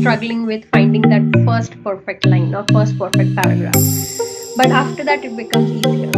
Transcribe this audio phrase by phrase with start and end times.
[0.00, 3.74] struggling with finding that first perfect line or first perfect paragraph.
[4.56, 6.10] But after that, it becomes easier.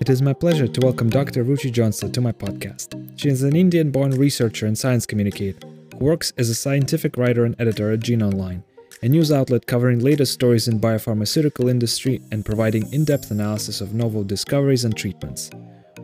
[0.00, 1.44] It is my pleasure to welcome Dr.
[1.44, 2.98] Ruchi Johnson to my podcast.
[3.16, 5.64] She is an Indian born researcher and science communicator
[5.96, 8.64] who works as a scientific writer and editor at Gene Online,
[9.02, 14.24] a news outlet covering latest stories in biopharmaceutical industry and providing in-depth analysis of novel
[14.24, 15.50] discoveries and treatments.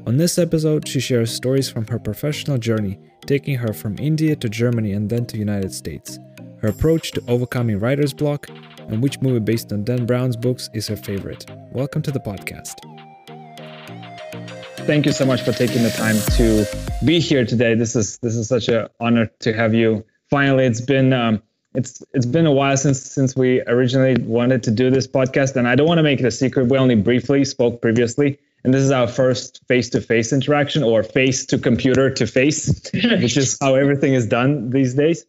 [0.07, 4.51] On this episode, she shares stories from her professional journey, taking her from India to
[4.51, 6.19] Germany and then to United States,
[6.61, 8.51] her approach to overcoming writer's block,
[8.89, 11.47] and which movie based on Dan Brown's books is her favorite.
[11.73, 12.75] Welcome to the podcast.
[14.87, 16.67] Thank you so much for taking the time to
[17.07, 17.75] be here today.
[17.75, 20.05] This is this is such an honor to have you.
[20.29, 21.43] Finally, it's been um,
[21.75, 25.67] it's it's been a while since since we originally wanted to do this podcast, and
[25.67, 26.67] I don't want to make it a secret.
[26.67, 31.59] We only briefly spoke previously, and this is our first face-to-face interaction or face to
[31.59, 35.27] computer to face, which is how everything is done these days.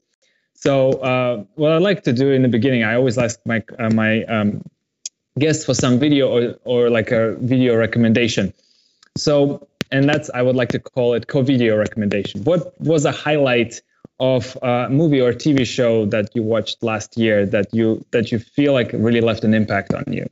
[0.53, 3.89] So, uh, what I like to do in the beginning, I always ask my uh,
[3.89, 4.63] my um,
[5.37, 8.53] guests for some video or or like a video recommendation.
[9.17, 12.43] So, and that's I would like to call it co-video recommendation.
[12.45, 13.81] What was a highlight
[14.17, 18.39] of a movie or TV show that you watched last year that you that you
[18.39, 20.29] feel like really left an impact on you?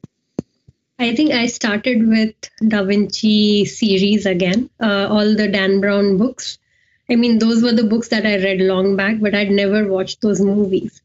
[0.99, 2.35] I think I started with
[2.67, 6.59] Da Vinci series again, uh, all the Dan Brown books.
[7.09, 10.21] I mean, those were the books that I read long back, but I'd never watched
[10.21, 11.01] those movies.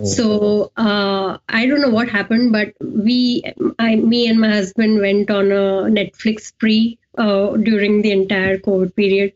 [0.00, 0.04] Oh.
[0.04, 3.42] So uh, I don't know what happened, but we,
[3.78, 8.94] I, me and my husband went on a Netflix spree uh, during the entire COVID
[8.94, 9.32] period,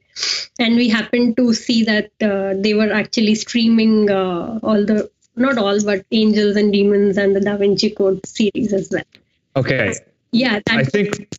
[0.58, 5.58] and we happened to see that uh, they were actually streaming uh, all the, not
[5.58, 9.04] all, but Angels and Demons and the Da Vinci Code series as well.
[9.56, 9.94] Okay.
[10.32, 11.36] Yeah, I think.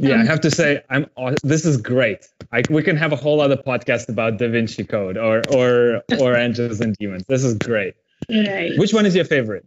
[0.00, 1.06] Yeah, um, I have to say, I'm.
[1.42, 2.28] This is great.
[2.52, 6.36] I, we can have a whole other podcast about Da Vinci Code or or or
[6.46, 7.24] Angels and Demons.
[7.28, 7.94] This is great.
[8.28, 8.78] Right.
[8.78, 9.66] Which one is your favorite?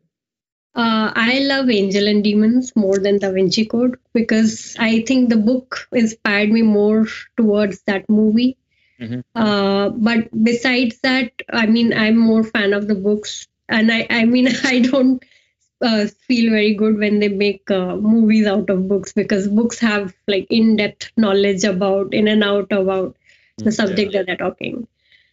[0.74, 5.36] Uh, I love Angel and Demons more than Da Vinci Code because I think the
[5.38, 8.58] book inspired me more towards that movie.
[9.00, 9.20] Mm-hmm.
[9.36, 14.26] Uh, but besides that, I mean, I'm more fan of the books, and I, I
[14.26, 15.22] mean, I don't
[15.82, 20.14] uh, feel very good when they make uh, movies out of books because books have
[20.28, 23.16] like in-depth knowledge about in and out about
[23.58, 24.20] the mm, subject yeah.
[24.20, 24.88] that they're talking.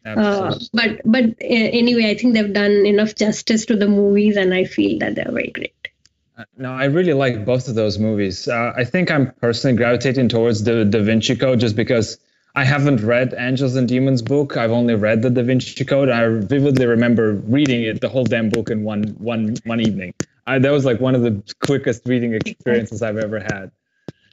[0.05, 4.55] Uh, but but uh, anyway, I think they've done enough justice to the movies, and
[4.55, 5.89] I feel that they're very great.
[6.37, 8.49] Uh, no, I really like both of those movies.
[8.49, 12.19] Uh, I think I'm personally gravitating towards the Da Vinci Code just because
[12.55, 14.57] I haven't read Angels and Demons book.
[14.57, 16.09] I've only read the Da Vinci Code.
[16.09, 20.15] I vividly remember reading it, the whole damn book, in one one one evening.
[20.49, 23.71] I, that was like one of the quickest reading experiences I've ever had.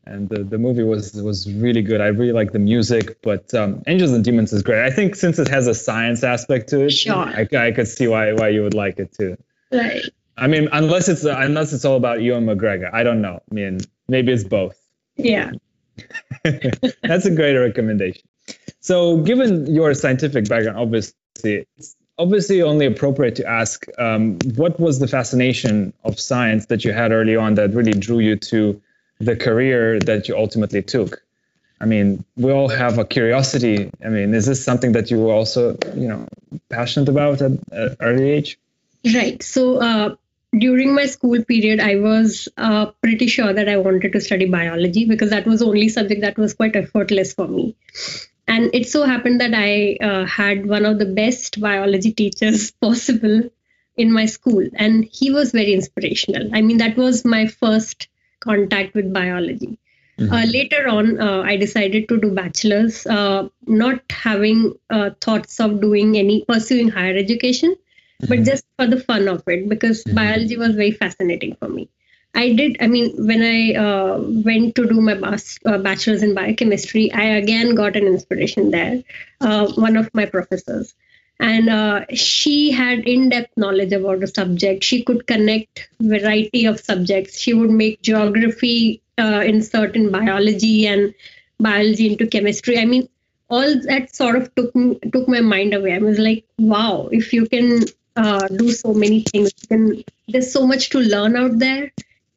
[0.07, 1.99] And the, the movie was was really good.
[1.99, 4.85] I really like the music, but um, Angels and Demons is great.
[4.85, 7.15] I think since it has a science aspect to it, sure.
[7.15, 9.35] I, I could see why why you would like it too.
[9.71, 10.03] Right.
[10.37, 13.41] I mean, unless it's uh, unless it's all about Ewan McGregor, I don't know.
[13.49, 14.77] I mean, maybe it's both.
[15.15, 15.51] Yeah.
[16.43, 18.27] That's a great recommendation.
[18.81, 24.99] So, given your scientific background, obviously, it's obviously only appropriate to ask um, what was
[24.99, 28.81] the fascination of science that you had early on that really drew you to
[29.19, 31.21] the career that you ultimately took?
[31.79, 33.91] I mean we all have a curiosity.
[34.03, 36.27] I mean is this something that you were also you know
[36.69, 38.57] passionate about at an early age?
[39.03, 39.43] Right.
[39.43, 40.15] So uh,
[40.57, 45.05] during my school period i was uh, pretty sure that i wanted to study biology
[45.05, 47.75] because that was the only subject that was quite effortless for me
[48.47, 53.49] and it so happened that I uh, had one of the best biology teachers possible
[53.97, 56.49] in my school, and he was very inspirational.
[56.53, 58.07] I mean, that was my first
[58.39, 59.79] contact with biology.
[60.19, 60.33] Mm-hmm.
[60.33, 65.81] Uh, later on, uh, I decided to do bachelor's, uh, not having uh, thoughts of
[65.81, 68.27] doing any pursuing higher education, mm-hmm.
[68.27, 70.15] but just for the fun of it, because mm-hmm.
[70.15, 71.89] biology was very fascinating for me.
[72.35, 72.77] I did.
[72.81, 77.23] I mean, when I uh, went to do my bas- uh, bachelor's in biochemistry, I
[77.37, 79.03] again got an inspiration there.
[79.39, 80.93] Uh, one of my professors,
[81.39, 84.83] and uh, she had in-depth knowledge about the subject.
[84.83, 87.39] She could connect variety of subjects.
[87.39, 91.13] She would make geography uh, insert in biology and
[91.59, 92.77] biology into chemistry.
[92.77, 93.07] I mean,
[93.49, 95.93] all that sort of took me, took my mind away.
[95.93, 97.85] I was like, wow, if you can
[98.17, 101.91] uh, do so many things, then there's so much to learn out there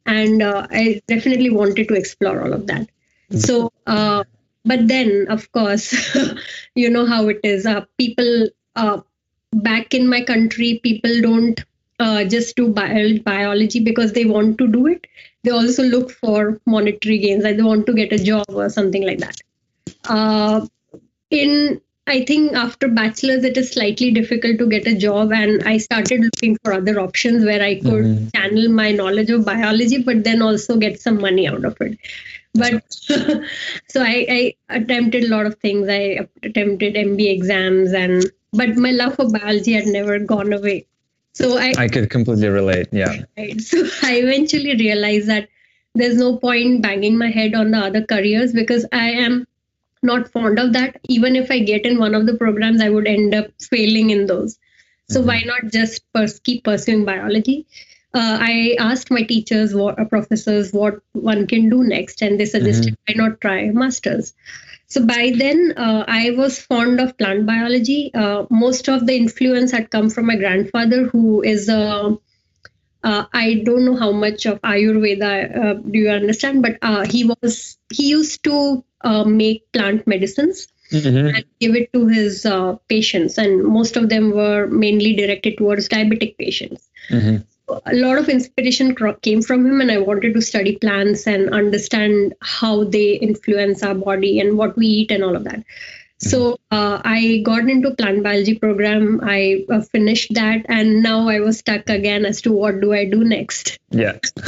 [0.08, 2.88] and uh, I definitely wanted to explore all of that.
[3.30, 3.38] Mm-hmm.
[3.38, 4.24] So, uh,
[4.64, 5.94] but then of course,
[6.74, 7.66] you know how it is.
[7.66, 9.00] Uh, people uh,
[9.52, 11.62] back in my country, people don't
[12.00, 15.06] uh, just do bio- biology because they want to do it.
[15.44, 19.06] They also look for monetary gains, like they want to get a job or something
[19.06, 19.36] like that.
[20.04, 20.66] Uh,
[21.30, 25.76] in I think after bachelor's, it is slightly difficult to get a job, and I
[25.76, 28.28] started looking for other options where I could mm-hmm.
[28.34, 31.98] channel my knowledge of biology, but then also get some money out of it.
[32.54, 32.82] But
[33.88, 35.88] so I, I attempted a lot of things.
[35.88, 40.86] I attempted MBA exams, and but my love for biology had never gone away.
[41.34, 42.88] So I I could completely relate.
[42.90, 43.22] Yeah.
[43.36, 43.60] Right.
[43.70, 45.48] So I eventually realized that
[45.94, 49.46] there's no point banging my head on the other careers because I am
[50.02, 51.00] not fond of that.
[51.08, 54.26] Even if I get in one of the programs, I would end up failing in
[54.26, 54.58] those.
[55.10, 55.28] So mm-hmm.
[55.28, 57.66] why not just pers- keep pursuing biology?
[58.14, 62.46] Uh, I asked my teachers, what uh, professors, what one can do next, and they
[62.46, 63.20] suggested mm-hmm.
[63.20, 64.34] why not try masters.
[64.86, 68.10] So by then, uh, I was fond of plant biology.
[68.14, 72.16] Uh, most of the influence had come from my grandfather, who is a
[73.04, 77.24] uh, I don't know how much of Ayurveda uh, do you understand, but uh, he
[77.24, 81.34] was he used to uh, make plant medicines mm-hmm.
[81.36, 85.88] and give it to his uh, patients, and most of them were mainly directed towards
[85.88, 86.88] diabetic patients.
[87.10, 87.36] Mm-hmm.
[87.84, 92.34] A lot of inspiration came from him, and I wanted to study plants and understand
[92.40, 95.64] how they influence our body and what we eat and all of that.
[96.20, 99.20] So uh, I got into plant biology program.
[99.22, 103.04] I uh, finished that, and now I was stuck again as to what do I
[103.04, 103.78] do next.
[103.90, 104.18] Yeah.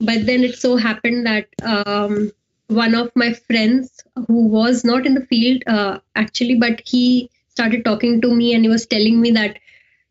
[0.00, 2.30] but then it so happened that um,
[2.68, 7.84] one of my friends, who was not in the field uh, actually, but he started
[7.84, 9.58] talking to me, and he was telling me that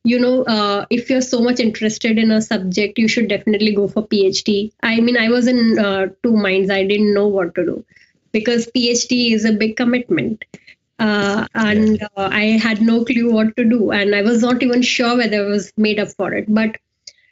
[0.03, 3.87] you know uh, if you're so much interested in a subject you should definitely go
[3.87, 7.65] for phd i mean i was in uh, two minds i didn't know what to
[7.65, 7.83] do
[8.35, 10.43] because PhD is a big commitment.
[10.99, 14.81] Uh, and uh, I had no clue what to do, and I was not even
[14.81, 16.45] sure whether I was made up for it.
[16.59, 16.77] But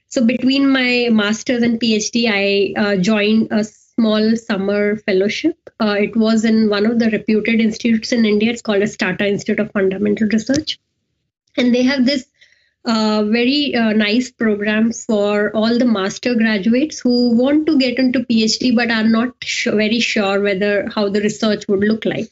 [0.08, 3.64] so between my master's and PhD, I uh, joined a
[3.96, 5.70] small summer fellowship.
[5.80, 8.52] Uh, it was in one of the reputed institutes in India.
[8.52, 10.80] It's called a Tata Institute of Fundamental Research,
[11.58, 12.26] and they have this
[12.86, 18.20] uh, very uh, nice program for all the master graduates who want to get into
[18.20, 19.34] PhD but are not
[19.66, 22.30] very sure whether how the research would look like.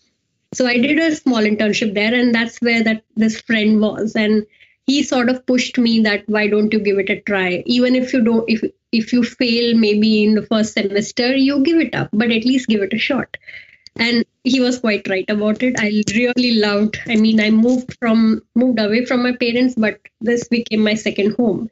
[0.54, 4.46] So I did a small internship there, and that's where that this friend was, and
[4.91, 8.13] he sort of pushed me that why don't you give it a try, even if
[8.13, 12.09] you don't if if you fail maybe in the first semester, you give it up,
[12.11, 13.38] but at least give it a shot.
[13.95, 15.79] And he was quite right about it.
[15.79, 19.99] I really loved i mean i moved from moved away from my parents but
[20.29, 21.69] this became my second home.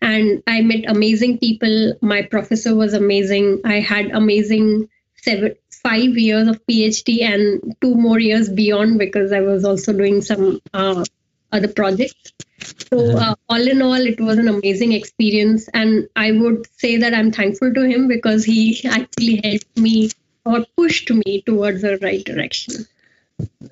[0.00, 1.78] And i met amazing people.
[2.14, 3.60] My professor was amazing.
[3.76, 4.88] I had amazing
[5.28, 5.54] seven
[5.84, 10.60] five years of phd and two more years beyond because i was also doing some
[10.74, 11.04] uh,
[11.52, 12.32] other projects
[12.66, 13.16] so mm-hmm.
[13.16, 17.32] uh, all in all it was an amazing experience and i would say that i'm
[17.32, 20.10] thankful to him because he actually helped me
[20.46, 22.86] or pushed me towards the right direction.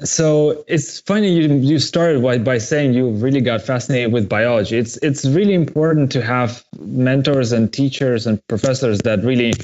[0.03, 4.77] So it's funny you you started by, by saying you really got fascinated with biology.
[4.77, 9.55] It's it's really important to have mentors and teachers and professors that really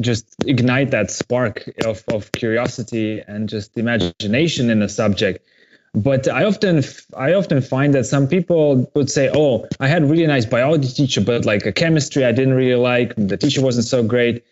[0.00, 5.46] just ignite that spark of, of curiosity and just imagination in a subject.
[5.94, 6.82] But I often
[7.16, 10.88] I often find that some people would say, "Oh, I had a really nice biology
[10.88, 13.14] teacher, but like a chemistry I didn't really like.
[13.16, 14.44] The teacher wasn't so great."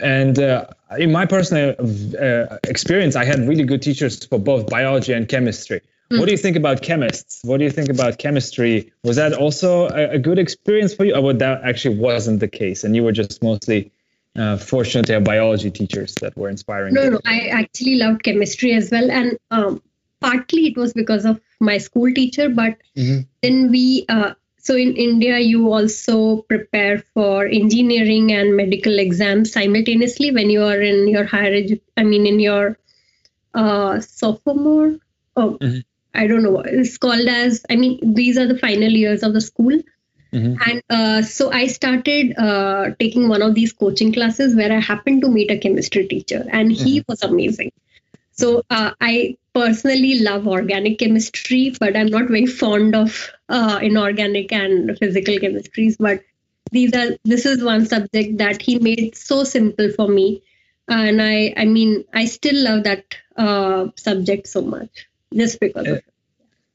[0.00, 1.74] And uh, in my personal
[2.20, 5.80] uh, experience, I had really good teachers for both biology and chemistry.
[6.12, 6.20] Mm.
[6.20, 7.40] What do you think about chemists?
[7.42, 8.92] What do you think about chemistry?
[9.02, 12.84] Was that also a, a good experience for you, or that actually wasn't the case,
[12.84, 13.90] and you were just mostly
[14.36, 16.94] uh, fortunate to have biology teachers that were inspiring?
[16.94, 17.10] No, you?
[17.10, 19.82] no, I actually loved chemistry as well, and um,
[20.20, 23.20] partly it was because of my school teacher, but mm-hmm.
[23.42, 30.32] then we uh, so in India, you also prepare for engineering and medical exams simultaneously
[30.32, 32.78] when you are in your higher edu- I mean, in your
[33.54, 34.96] uh, sophomore.
[35.34, 35.78] Oh, mm-hmm.
[36.14, 36.60] I don't know.
[36.60, 37.64] It's called as.
[37.70, 39.80] I mean, these are the final years of the school.
[40.32, 40.70] Mm-hmm.
[40.70, 45.22] And uh, so I started uh, taking one of these coaching classes where I happened
[45.22, 47.10] to meet a chemistry teacher, and he mm-hmm.
[47.10, 47.72] was amazing.
[48.32, 54.52] So uh, I personally love organic chemistry, but I'm not very fond of uh, inorganic
[54.52, 55.96] and physical chemistries.
[55.98, 56.22] But
[56.72, 60.42] these are this is one subject that he made so simple for me,
[60.88, 66.02] and I I mean I still love that uh, subject so much just because of.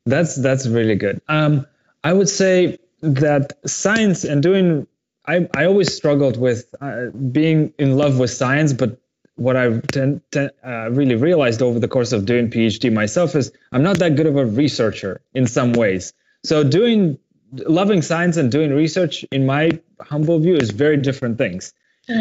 [0.05, 1.21] That's that's really good.
[1.27, 1.65] Um,
[2.03, 4.87] I would say that science and doing
[5.27, 8.99] I, I always struggled with uh, being in love with science, but
[9.35, 13.51] what I've ten, ten, uh, really realized over the course of doing PhD myself is
[13.71, 16.13] I'm not that good of a researcher in some ways.
[16.43, 17.17] So doing
[17.51, 21.73] loving science and doing research, in my humble view, is very different things.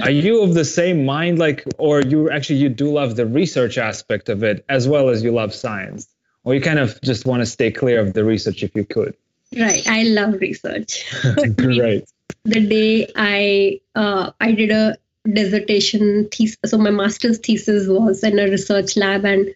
[0.02, 3.76] Are you of the same mind, like, or you actually you do love the research
[3.76, 6.08] aspect of it as well as you love science?
[6.44, 9.16] or you kind of just want to stay clear of the research if you could?
[9.58, 9.86] Right.
[9.86, 11.04] I love research.
[11.56, 12.04] Great.
[12.44, 14.96] the day I uh, I did a
[15.32, 19.54] dissertation thesis, so my master's thesis was in a research lab, and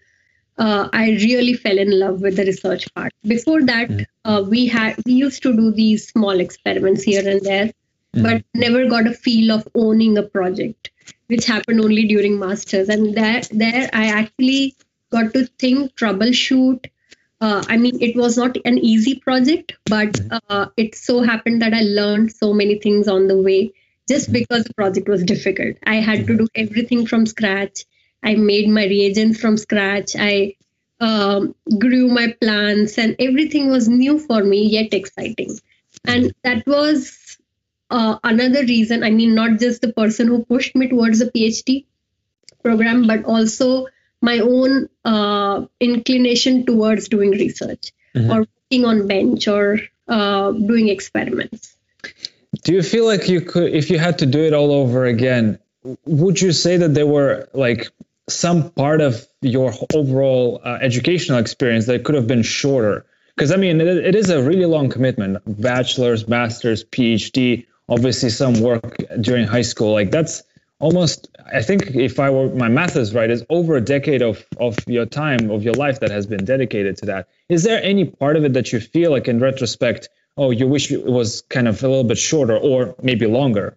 [0.57, 3.13] uh, I really fell in love with the research part.
[3.27, 4.07] Before that, mm.
[4.25, 7.73] uh, we had we used to do these small experiments here and there,
[8.17, 8.23] mm.
[8.23, 10.91] but never got a feel of owning a project,
[11.27, 12.89] which happened only during masters.
[12.89, 14.75] And there, there, I actually
[15.11, 16.87] got to think, troubleshoot.
[17.41, 20.41] Uh, I mean, it was not an easy project, but mm.
[20.49, 23.73] uh, it so happened that I learned so many things on the way
[24.09, 25.77] just because the project was difficult.
[25.85, 27.85] I had to do everything from scratch
[28.23, 30.17] I made my reagents from scratch.
[30.19, 30.57] I
[31.01, 35.59] um, grew my plants, and everything was new for me, yet exciting.
[36.05, 37.39] And that was
[37.91, 39.05] uh, another reason.
[39.05, 41.87] I mean, not just the person who pushed me towards the PhD
[42.63, 43.87] program, but also
[44.21, 48.31] my own uh, inclination towards doing research mm-hmm.
[48.31, 51.77] or working on bench or uh, doing experiments.
[52.63, 55.59] Do you feel like you could, if you had to do it all over again,
[56.05, 57.89] would you say that there were like
[58.29, 63.07] some part of your overall uh, educational experience that could have been shorter?
[63.35, 68.61] Because I mean, it, it is a really long commitment bachelor's, master's, PhD, obviously some
[68.61, 69.93] work during high school.
[69.93, 70.43] Like that's
[70.81, 74.45] almost, I think, if I were, my math is right, is over a decade of,
[74.59, 77.29] of your time, of your life that has been dedicated to that.
[77.49, 80.09] Is there any part of it that you feel like in retrospect,
[80.39, 83.77] oh, you wish it was kind of a little bit shorter or maybe longer?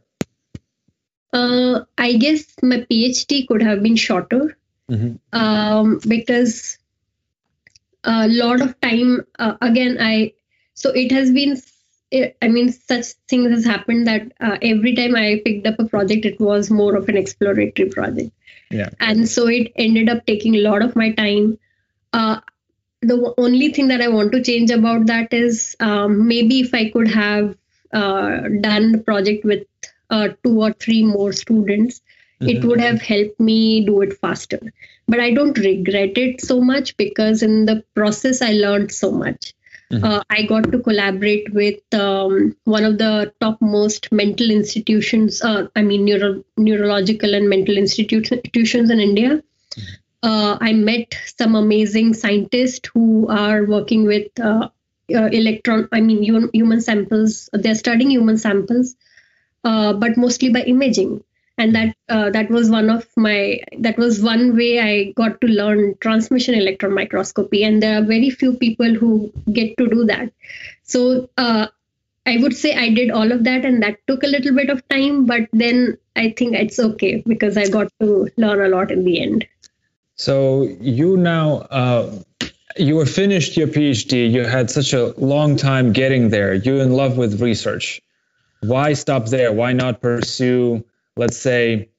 [1.34, 4.58] Uh, I guess my PhD could have been shorter
[4.90, 5.16] mm-hmm.
[5.38, 6.78] um, because
[8.04, 10.34] a lot of time, uh, again, I,
[10.74, 11.62] so it has been,
[12.42, 16.26] I mean, such things has happened that uh, every time I picked up a project,
[16.26, 18.32] it was more of an exploratory project.
[18.70, 18.90] Yeah.
[19.00, 21.58] And so it ended up taking a lot of my time.
[22.14, 22.42] Uh,
[23.02, 26.90] the only thing that I want to change about that is um, maybe if I
[26.90, 27.56] could have
[27.92, 29.66] uh, done the project with
[30.10, 32.02] uh, two or three more students,
[32.40, 32.50] mm-hmm.
[32.50, 34.60] it would have helped me do it faster.
[35.08, 39.54] But I don't regret it so much because in the process, I learned so much.
[39.92, 40.06] Mm-hmm.
[40.06, 45.82] Uh, I got to collaborate with um, one of the topmost mental institutions, uh, I
[45.82, 49.44] mean, neuro- neurological and mental institutions in India.
[49.72, 49.94] Mm-hmm.
[50.24, 54.70] Uh, I met some amazing scientists who are working with uh,
[55.14, 56.24] uh, electron, I mean,
[56.54, 57.50] human samples.
[57.54, 58.96] They're studying human samples
[59.64, 61.24] uh, but mostly by imaging.
[61.58, 65.48] And that uh, that was one of my that was one way i got to
[65.48, 67.64] learn transmission electron microscopy.
[67.64, 70.32] And there are very few people who get to do that.
[70.84, 71.68] So uh,
[72.26, 74.88] i would say i did all of that and that took a little bit of
[74.90, 79.04] time but then i think it's okay because i got to learn a lot in
[79.06, 79.48] the end
[80.26, 80.64] so
[80.98, 81.46] you now
[81.82, 82.04] uh,
[82.78, 86.94] you were finished your phd you had such a long time getting there you're in
[86.94, 88.02] love with research
[88.62, 89.52] why stop there?
[89.52, 90.86] Why not pursue,
[91.18, 91.90] let's say,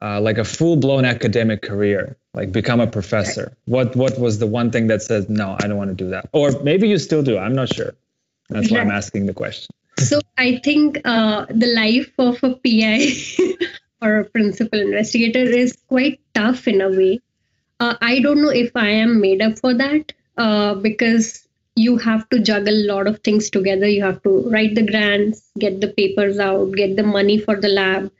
[0.00, 3.56] uh, like a full-blown academic career, like become a professor?
[3.66, 6.28] What what was the one thing that says no, I don't want to do that?
[6.32, 7.36] Or maybe you still do.
[7.36, 7.94] I'm not sure.
[8.48, 9.74] That's why I'm asking the question.
[9.98, 13.66] So I think uh, the life of a PI
[14.02, 17.20] or a principal investigator is quite tough in a way.
[17.80, 22.28] Uh, I don't know if I am made up for that uh, because you have
[22.30, 23.86] to juggle a lot of things together.
[23.86, 27.68] You have to write the grants, get the papers out, get the money for the
[27.68, 28.12] lab.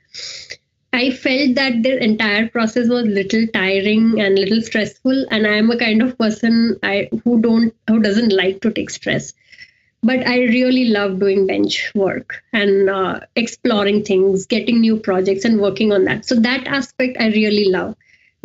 [0.91, 5.69] I felt that the entire process was little tiring and little stressful, and I am
[5.69, 9.33] a kind of person I who don't who doesn't like to take stress.
[10.03, 15.59] But I really love doing bench work and uh, exploring things, getting new projects, and
[15.59, 16.25] working on that.
[16.25, 17.95] So that aspect I really love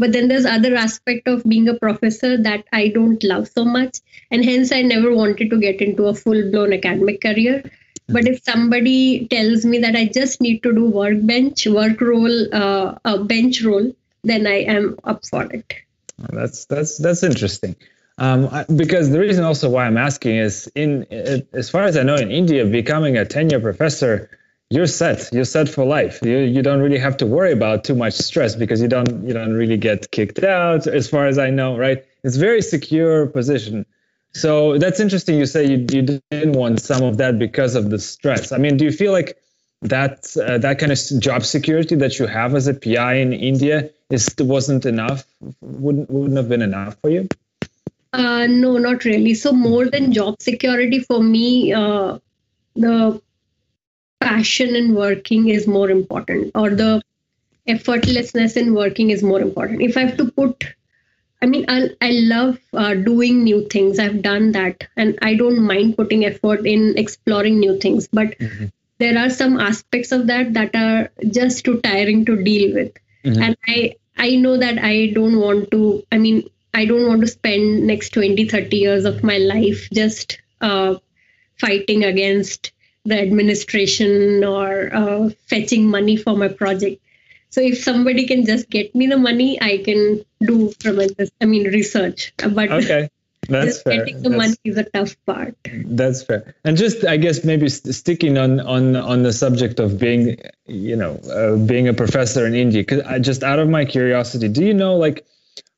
[0.00, 3.99] but then there's other aspect of being a professor that i don't love so much.
[4.30, 7.62] And hence i never wanted to get into a full blown academic career.
[8.09, 12.99] But if somebody tells me that i just need to do workbench work role uh,
[13.04, 13.92] a bench role
[14.33, 15.75] then i am up for it.
[16.19, 17.76] That's that's that's interesting.
[18.19, 21.07] Um, because the reason also why I'm asking is in
[21.52, 24.30] as far as I know in India, becoming a tenure professor
[24.70, 25.28] you're set.
[25.32, 26.20] You're set for life.
[26.22, 29.34] You, you don't really have to worry about too much stress because you don't you
[29.34, 32.04] don't really get kicked out as far as i know right?
[32.22, 33.84] It's very secure position.
[34.32, 37.98] So that's interesting you say you, you didn't want some of that because of the
[37.98, 38.52] stress.
[38.52, 39.36] I mean do you feel like
[39.82, 43.90] that uh, that kind of job security that you have as a pi in india
[44.08, 45.24] is wasn't enough?
[45.60, 47.28] Wouldn't wouldn't have been enough for you?
[48.12, 49.34] Uh, no not really.
[49.34, 52.18] So more than job security for me uh,
[52.76, 53.20] the
[54.20, 57.02] passion in working is more important or the
[57.68, 60.74] effortlessness in working is more important if i have to put
[61.42, 63.98] I mean, I, I love uh, doing new things.
[63.98, 68.08] I've done that, and I don't mind putting effort in exploring new things.
[68.08, 68.66] But mm-hmm.
[68.98, 72.92] there are some aspects of that that are just too tiring to deal with,
[73.24, 73.42] mm-hmm.
[73.42, 76.04] and I I know that I don't want to.
[76.12, 80.38] I mean, I don't want to spend next 20, 30 years of my life just
[80.60, 80.96] uh,
[81.58, 82.72] fighting against
[83.04, 87.02] the administration or uh, fetching money for my project.
[87.50, 91.30] So if somebody can just get me the money, I can do tremendous.
[91.40, 92.33] I mean, research.
[92.37, 93.11] But okay,
[93.49, 94.04] that's fair.
[94.04, 95.57] Getting the that's, money is a tough part.
[95.85, 96.54] That's fair.
[96.64, 101.16] And just, I guess, maybe sticking on on on the subject of being, you know,
[101.16, 102.83] uh, being a professor in India.
[102.83, 105.26] Because I just out of my curiosity, do you know like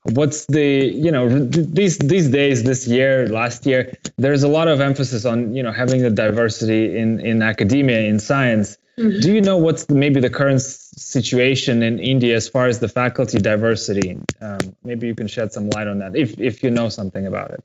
[0.04, 4.80] what's the you know these these days this year last year there's a lot of
[4.80, 8.78] emphasis on you know having the diversity in in academia in science.
[8.98, 9.20] Mm-hmm.
[9.20, 12.88] do you know what's the, maybe the current situation in india as far as the
[12.88, 14.18] faculty diversity?
[14.40, 17.52] Um, maybe you can shed some light on that if if you know something about
[17.52, 17.64] it.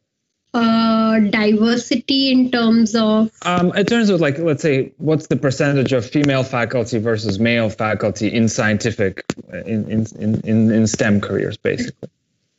[0.53, 3.29] Uh, diversity in terms of?
[3.43, 7.69] Um, in terms of like let's say what's the percentage of female faculty versus male
[7.69, 9.25] faculty in scientific
[9.65, 10.05] in in
[10.45, 12.09] in, in STEM careers basically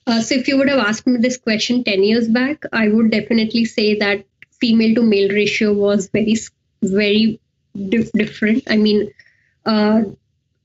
[0.09, 3.11] uh, so if you would have asked me this question 10 years back, I would
[3.11, 4.25] definitely say that
[4.61, 6.37] female to male ratio was very,
[6.83, 7.41] very
[7.89, 8.65] dif- different.
[8.69, 9.11] I mean,
[9.67, 10.03] uh,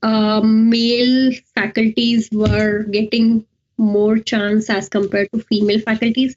[0.02, 3.46] uh, male faculties were getting
[3.76, 6.36] more chance as compared to female faculties.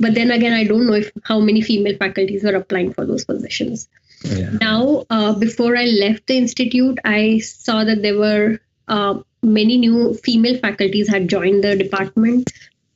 [0.00, 3.24] But then again, I don't know if how many female faculties were applying for those
[3.24, 3.88] positions.
[4.24, 4.50] Yeah.
[4.60, 8.58] Now, uh, before I left the institute, I saw that there were
[8.88, 12.52] uh, many new female faculties had joined the department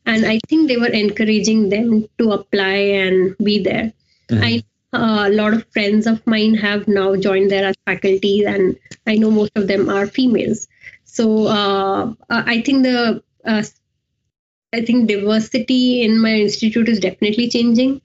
[0.06, 3.92] and i think they were encouraging them to apply and be there
[4.28, 4.44] mm-hmm.
[4.44, 4.62] i
[4.94, 9.16] uh, a lot of friends of mine have now joined there as faculty and i
[9.16, 10.66] know most of them are females
[11.04, 13.62] so uh, i think the uh,
[14.72, 18.00] i think diversity in my institute is definitely changing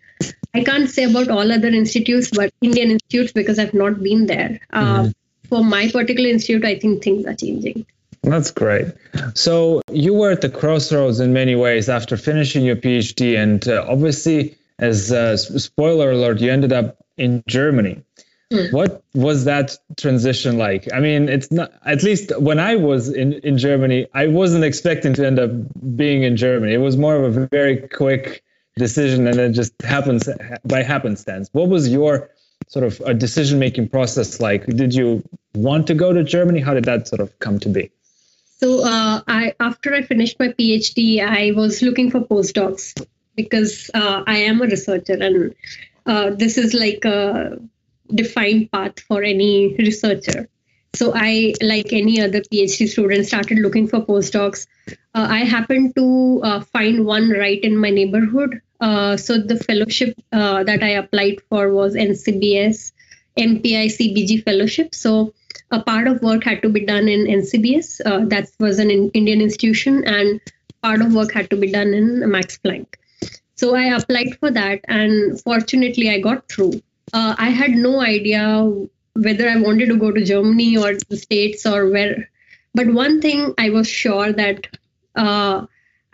[0.53, 4.59] i can't say about all other institutes but indian institutes because i've not been there
[4.71, 5.11] uh, mm-hmm.
[5.49, 7.85] For my particular institute i think things are changing
[8.23, 8.87] that's great.
[9.35, 13.85] So you were at the crossroads in many ways after finishing your PhD, and uh,
[13.87, 18.03] obviously, as a spoiler alert, you ended up in Germany.
[18.51, 18.71] Mm.
[18.71, 20.87] What was that transition like?
[20.93, 25.13] I mean, it's not at least when I was in, in Germany, I wasn't expecting
[25.15, 25.51] to end up
[25.95, 26.73] being in Germany.
[26.73, 28.43] It was more of a very quick
[28.77, 30.29] decision, and it just happens
[30.63, 31.49] by happenstance.
[31.51, 32.29] What was your
[32.67, 34.65] sort of a decision making process like?
[34.65, 35.23] Did you
[35.55, 36.59] want to go to Germany?
[36.59, 37.91] How did that sort of come to be?
[38.59, 42.93] So uh, I after I finished my PhD, I was looking for postdocs
[43.35, 45.53] because uh, I am a researcher, and
[46.05, 47.59] uh, this is like a
[48.13, 50.49] defined path for any researcher.
[50.95, 54.65] So I, like any other PhD student, started looking for postdocs.
[55.13, 58.61] Uh, I happened to uh, find one right in my neighborhood.
[58.79, 62.91] Uh, so the fellowship that I applied for was NCBS
[63.37, 64.93] MPI CBG fellowship.
[64.95, 65.33] So
[65.71, 68.01] a part of work had to be done in NCBS.
[68.05, 70.41] Uh, that was an Indian institution, and
[70.81, 72.87] part of work had to be done in Max Planck.
[73.55, 76.81] So I applied for that, and fortunately, I got through.
[77.13, 78.71] Uh, I had no idea
[79.13, 82.29] whether I wanted to go to Germany or the States or where.
[82.73, 84.67] But one thing I was sure that
[85.15, 85.65] uh,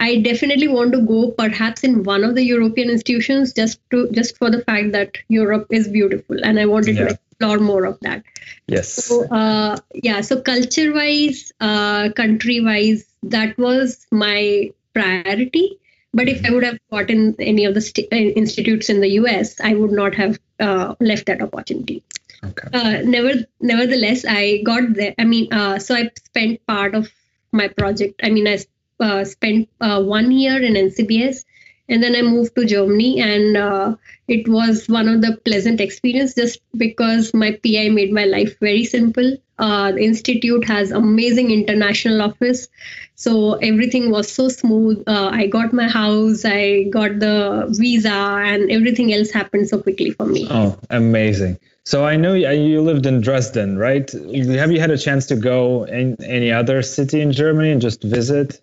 [0.03, 4.37] I definitely want to go perhaps in one of the European institutions just to just
[4.37, 7.05] for the fact that Europe is beautiful and I wanted yeah.
[7.05, 8.23] to explore more of that.
[8.67, 8.91] Yes.
[9.05, 15.79] So, uh, yeah, so culture wise, uh, country wise, that was my priority.
[16.13, 19.55] But if I would have gotten any of the st- uh, institutes in the US,
[19.61, 22.03] I would not have uh, left that opportunity.
[22.43, 22.67] Okay.
[22.73, 25.15] Uh, never, nevertheless, I got there.
[25.17, 27.09] I mean, uh, so I spent part of
[27.51, 28.21] my project.
[28.23, 28.57] I mean, I
[29.03, 31.43] uh, spent uh, one year in NCBS
[31.89, 33.95] and then i moved to germany and uh,
[34.27, 38.85] it was one of the pleasant experience just because my pi made my life very
[38.85, 42.67] simple uh, the institute has amazing international office
[43.15, 48.09] so everything was so smooth uh, i got my house i got the visa
[48.53, 53.05] and everything else happened so quickly for me oh amazing so I know you lived
[53.05, 54.09] in Dresden, right?
[54.09, 58.01] Have you had a chance to go in any other city in Germany and just
[58.01, 58.61] visit?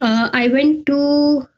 [0.00, 1.48] Uh, I went to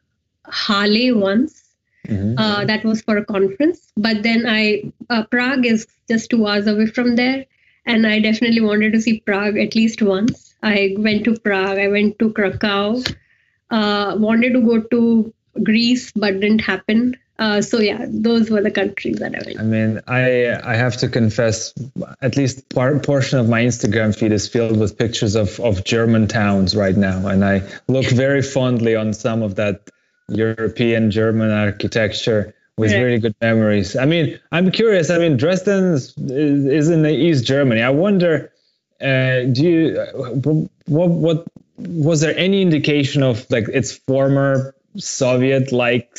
[0.51, 1.65] Halle once.
[2.07, 2.39] Mm-hmm.
[2.39, 3.93] Uh, that was for a conference.
[3.97, 7.45] But then I uh, Prague is just two hours away from there,
[7.87, 10.55] and I definitely wanted to see Prague at least once.
[10.63, 11.79] I went to Prague.
[11.79, 13.03] I went to Krakow.
[13.71, 17.17] Uh, wanted to go to Greece, but didn't happen.
[17.41, 19.59] Uh, so yeah, those were the countries that I went.
[19.59, 21.73] I mean, I I have to confess,
[22.21, 26.29] at least part portion of my Instagram feed is filled with pictures of of German
[26.29, 29.89] towns right now, and I look very fondly on some of that
[30.29, 33.97] European German architecture with really good memories.
[33.97, 35.11] I mean, I'm curious.
[35.11, 37.83] I mean, Dresden is, is in the East Germany.
[37.83, 38.53] I wonder,
[39.01, 40.07] uh, do you
[40.87, 41.47] what what
[41.79, 46.19] was there any indication of like its former Soviet like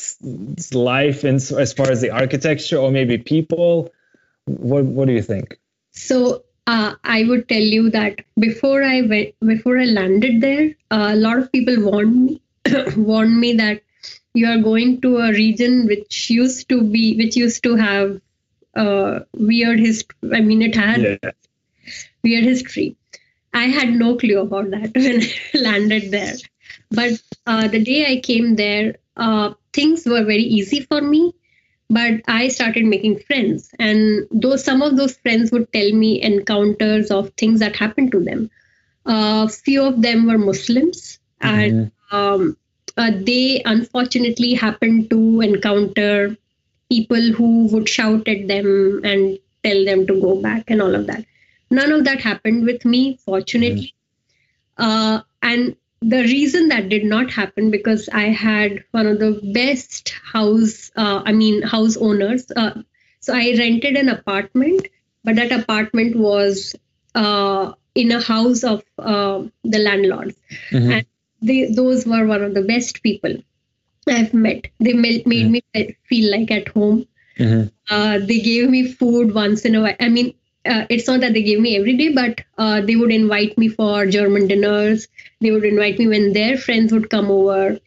[0.74, 3.92] life in, as far as the architecture or maybe people?
[4.46, 5.60] What what do you think?
[5.92, 11.10] So uh, I would tell you that before I went, before I landed there, uh,
[11.12, 12.42] a lot of people warned me,
[12.96, 13.82] warned me that
[14.34, 18.22] you are going to a region which used to be, which used to have
[18.76, 20.16] uh, weird history.
[20.34, 21.32] I mean, it had yeah.
[22.24, 22.96] weird history.
[23.54, 26.36] I had no clue about that when I landed there.
[26.90, 31.34] But uh, the day I came there, uh, things were very easy for me
[31.92, 33.70] but i started making friends.
[33.78, 38.24] And those some of those friends would tell me encounters of things that happened to
[38.24, 38.50] them.
[39.06, 41.20] A uh, few of them were muslims.
[41.42, 41.60] Mm-hmm.
[41.60, 42.58] and um,
[42.98, 46.38] uh, they unfortunately happened to encounter
[46.88, 51.08] people who would shout at them and tell them to go back and all of
[51.08, 51.26] that.
[51.72, 53.96] None of that happened with me fortunately.
[54.78, 54.92] Mm-hmm.
[54.92, 60.10] uh, and the reason that did not happen because I had one of the best
[60.10, 62.52] house, uh, I mean, house owners.
[62.56, 62.82] Uh,
[63.20, 64.88] so I rented an apartment,
[65.24, 66.76] but that apartment was
[67.14, 70.36] uh, in a house of uh, the landlords.
[70.72, 70.92] Mm-hmm.
[70.92, 71.06] And
[71.42, 73.36] they, those were one of the best people
[74.08, 74.68] I've met.
[74.80, 75.84] They made, made mm-hmm.
[75.84, 77.06] me feel like at home.
[77.38, 77.68] Mm-hmm.
[77.94, 79.96] Uh, they gave me food once in a while.
[80.00, 80.34] I mean,
[80.66, 83.68] uh, it's not that they gave me every day, but uh, they would invite me
[83.68, 85.08] for German dinners.
[85.40, 87.80] They would invite me when their friends would come over.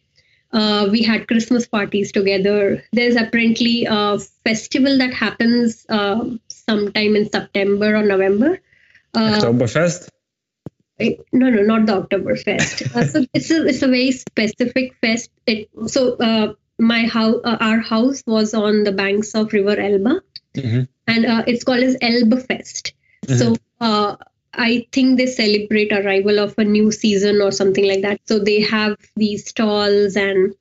[0.51, 2.83] Uh, we had Christmas parties together.
[2.91, 8.59] There's apparently a festival that happens uh, sometime in September or November.
[9.13, 10.09] Uh, Oktoberfest?
[10.99, 12.95] No, no, not the Oktoberfest.
[12.95, 15.29] uh, so it's a, it's a very specific fest.
[15.45, 20.21] It, so uh, my house, uh, our house was on the banks of River Elbe
[20.55, 20.83] mm-hmm.
[21.07, 22.93] and uh, it's called as Elbfest.
[23.25, 23.37] Mm-hmm.
[23.37, 24.15] So uh,
[24.53, 28.21] I think they celebrate arrival of a new season or something like that.
[28.25, 30.53] So they have these stalls and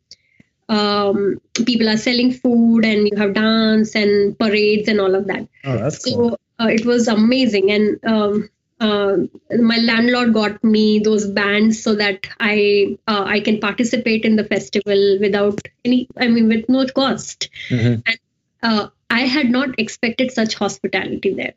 [0.68, 5.46] um, people are selling food and you have dance and parades and all of that.
[5.64, 6.40] Oh, that's so, cool.
[6.58, 8.48] Uh, it was amazing and um,
[8.80, 9.16] uh,
[9.58, 14.44] my landlord got me those bands so that I uh, I can participate in the
[14.44, 17.48] festival without any I mean with no cost.
[17.68, 18.00] Mm-hmm.
[18.06, 18.18] And
[18.62, 21.54] uh, I had not expected such hospitality there.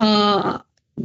[0.00, 0.58] Uh,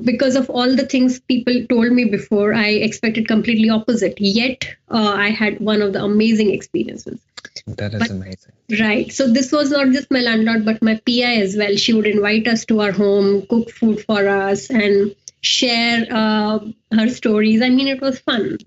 [0.04, 4.20] because of all the things people told me before, I expected completely opposite.
[4.20, 7.20] Yet, uh, I had one of the amazing experiences.
[7.66, 8.52] That is but, amazing.
[8.80, 9.12] Right.
[9.12, 11.76] So, this was not just my landlord, but my PI as well.
[11.76, 16.60] She would invite us to our home, cook food for us, and share uh,
[16.92, 17.62] her stories.
[17.62, 18.60] I mean, it was fun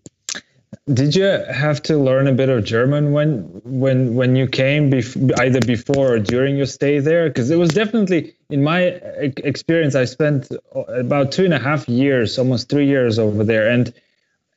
[0.92, 5.38] did you have to learn a bit of German when when when you came, bef-
[5.38, 7.28] either before or during your stay there?
[7.28, 8.80] Because it was definitely, in my
[9.44, 13.68] experience, I spent uh, about two and a half years, almost three years over there,
[13.70, 13.92] and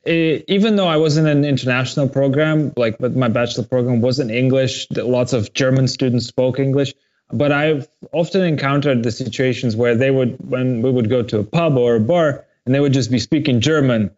[0.03, 4.19] it, even though I was in an international program, like but my bachelor program was
[4.19, 6.93] in English, lots of German students spoke English.
[7.31, 11.43] But I've often encountered the situations where they would, when we would go to a
[11.43, 14.11] pub or a bar, and they would just be speaking German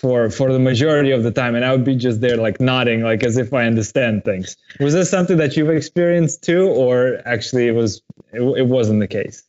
[0.00, 3.02] for for the majority of the time and i would be just there like nodding
[3.02, 4.56] like as if i understand things.
[4.78, 9.08] Was this something that you've experienced too or actually it was it, it wasn't the
[9.08, 9.42] case?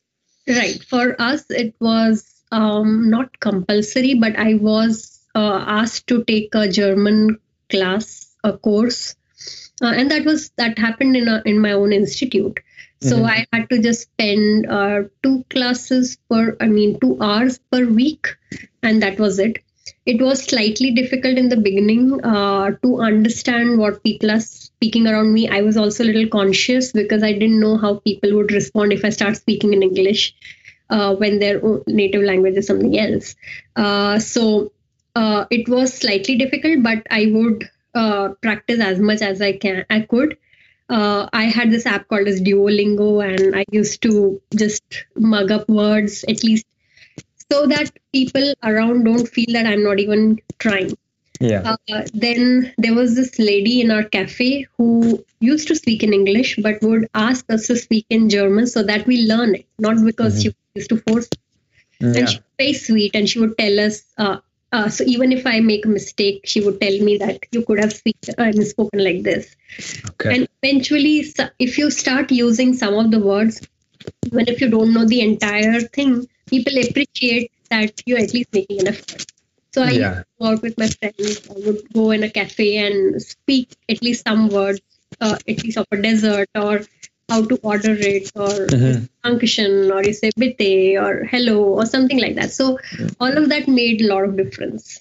[0.48, 0.82] Right.
[0.84, 6.68] For us it was um, not compulsory but i was uh, asked to take a
[6.68, 9.14] german class a course
[9.82, 12.60] uh, and that was that happened in a, in my own institute.
[13.02, 13.26] So mm-hmm.
[13.26, 18.36] i had to just spend uh, two classes per i mean two hours per week
[18.82, 19.62] and that was it
[20.06, 25.32] it was slightly difficult in the beginning uh, to understand what people are speaking around
[25.32, 25.48] me.
[25.48, 29.04] I was also a little conscious because I didn't know how people would respond if
[29.04, 30.34] I start speaking in English
[30.88, 33.36] uh, when their native language is something else.
[33.76, 34.72] Uh, so
[35.14, 39.84] uh, it was slightly difficult, but I would uh, practice as much as I can.
[39.90, 40.36] I could.
[40.88, 44.82] Uh, I had this app called as Duolingo, and I used to just
[45.14, 46.66] mug up words at least
[47.50, 50.96] so that people around don't feel that I'm not even trying.
[51.40, 51.76] Yeah.
[51.90, 56.58] Uh, then there was this lady in our cafe who used to speak in English
[56.62, 60.34] but would ask us to speak in German so that we learn it, not because
[60.34, 60.50] mm-hmm.
[60.50, 61.28] she used to force.
[61.98, 62.08] Yeah.
[62.08, 64.02] And she was very sweet, and she would tell us.
[64.16, 64.38] Uh,
[64.72, 67.80] uh, so even if I make a mistake, she would tell me that you could
[67.80, 69.56] have speak, uh, spoken like this.
[70.10, 70.34] Okay.
[70.34, 71.26] And eventually,
[71.58, 73.60] if you start using some of the words,
[74.26, 78.80] even if you don't know the entire thing, people appreciate that you're at least making
[78.80, 79.26] an effort.
[79.72, 80.22] So I yeah.
[80.40, 81.48] go out with my friends.
[81.48, 84.80] I would go in a cafe and speak at least some words
[85.20, 86.80] uh, at least of a dessert or
[87.28, 89.04] how to order it or mm-hmm.
[89.22, 92.50] function or you say bitte or hello or something like that.
[92.50, 92.78] So
[93.20, 95.00] all of that made a lot of difference.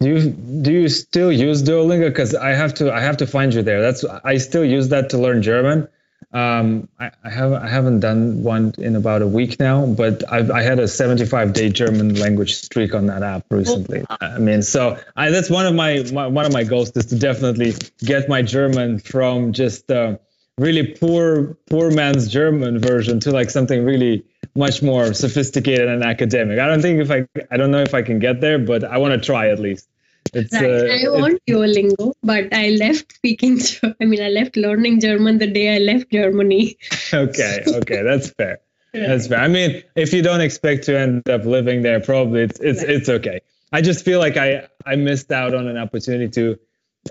[0.00, 2.08] Do you do you still use Duolingo?
[2.08, 3.80] Because I have to I have to find you there.
[3.82, 5.88] That's I still use that to learn German.
[6.32, 10.50] Um, I, I have I haven't done one in about a week now, but I've,
[10.50, 14.04] I had a 75 day German language streak on that app recently.
[14.10, 17.06] Oh, I mean, so I, that's one of my, my, one of my goals is
[17.06, 20.18] to definitely get my German from just uh,
[20.58, 26.58] really poor poor man's German version to like something really much more sophisticated and academic.
[26.58, 28.98] I don't think if I I don't know if I can get there, but I
[28.98, 29.88] want to try at least.
[30.32, 30.64] It's, right.
[30.64, 33.58] Uh, I want Duolingo, but I left speaking.
[34.00, 36.76] I mean, I left learning German the day I left Germany.
[37.12, 38.58] okay, okay, that's fair.
[38.96, 39.40] That's fair.
[39.40, 42.90] I mean, if you don't expect to end up living there, probably it's it's right.
[42.90, 43.40] it's okay.
[43.70, 46.58] I just feel like I I missed out on an opportunity to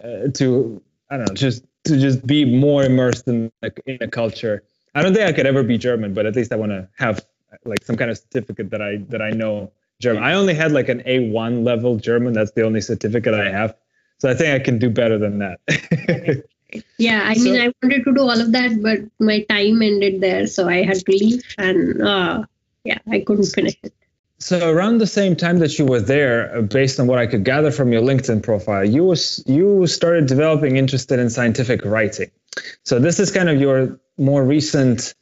[0.03, 4.07] uh, to I don't know just to just be more immersed in a, in a
[4.07, 4.63] culture.
[4.95, 7.23] I don't think I could ever be German, but at least I want to have
[7.65, 9.71] like some kind of certificate that I that I know
[10.05, 10.23] German.
[10.23, 12.33] I only had like an A1 level German.
[12.33, 13.75] That's the only certificate I have.
[14.19, 15.59] So I think I can do better than that.
[16.97, 20.21] yeah, I so, mean, I wanted to do all of that, but my time ended
[20.21, 22.43] there, so I had to leave, and uh,
[22.83, 23.93] yeah, I couldn't finish it.
[24.37, 27.43] So around the same time that you were there, uh, based on what I could
[27.43, 32.31] gather from your LinkedIn profile, you was you started developing interested in scientific writing.
[32.83, 35.13] So this is kind of your more recent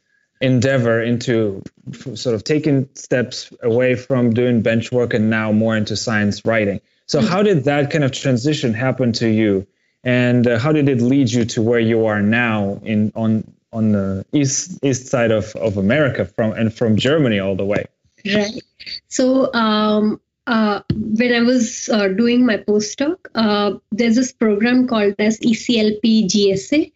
[0.44, 5.96] endeavor into sort of taking steps away from doing bench work and now more into
[5.96, 6.82] science writing.
[7.06, 7.28] So, mm-hmm.
[7.30, 9.66] how did that kind of transition happen to you,
[10.04, 13.94] and uh, how did it lead you to where you are now in on on
[13.94, 17.86] the east east side of, of America from and from Germany all the way?
[18.26, 18.62] Right.
[19.08, 25.16] So, um, uh, when I was uh, doing my postdoc, uh, there's this program called
[25.20, 26.92] as ECLP GSA,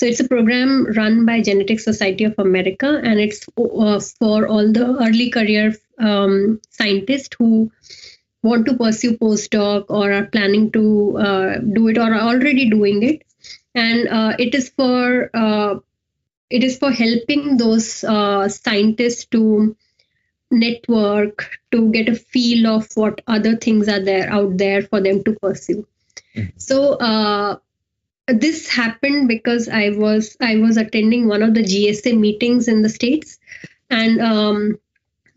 [0.00, 4.72] so it's a program run by Genetic Society of America, and it's uh, for all
[4.72, 7.70] the early career um, scientists who
[8.42, 13.02] want to pursue postdoc or are planning to uh, do it or are already doing
[13.02, 13.26] it.
[13.74, 15.80] And uh, it is for uh,
[16.48, 19.76] it is for helping those uh, scientists to
[20.50, 25.22] network to get a feel of what other things are there out there for them
[25.24, 25.86] to pursue.
[26.34, 26.56] Mm-hmm.
[26.56, 27.58] So uh,
[28.32, 32.88] this happened because I was I was attending one of the GSA meetings in the
[32.88, 33.38] states,
[33.90, 34.78] and um,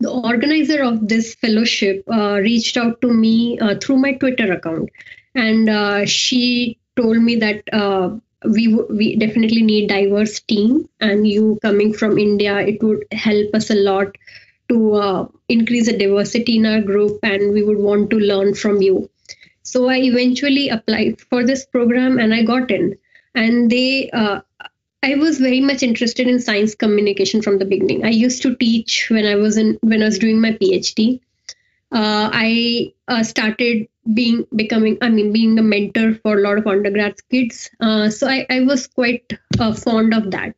[0.00, 4.90] the organizer of this fellowship uh, reached out to me uh, through my Twitter account,
[5.34, 8.10] and uh, she told me that uh,
[8.44, 13.70] we we definitely need diverse team, and you coming from India, it would help us
[13.70, 14.16] a lot
[14.68, 18.80] to uh, increase the diversity in our group, and we would want to learn from
[18.82, 19.08] you.
[19.64, 22.96] So I eventually applied for this program and I got in.
[23.34, 24.42] And they, uh,
[25.02, 28.04] I was very much interested in science communication from the beginning.
[28.04, 31.20] I used to teach when I was in when I was doing my PhD.
[31.92, 36.66] Uh, I uh, started being becoming I mean being a mentor for a lot of
[36.66, 37.70] undergrad kids.
[37.80, 40.54] Uh, so I, I was quite uh, fond of that.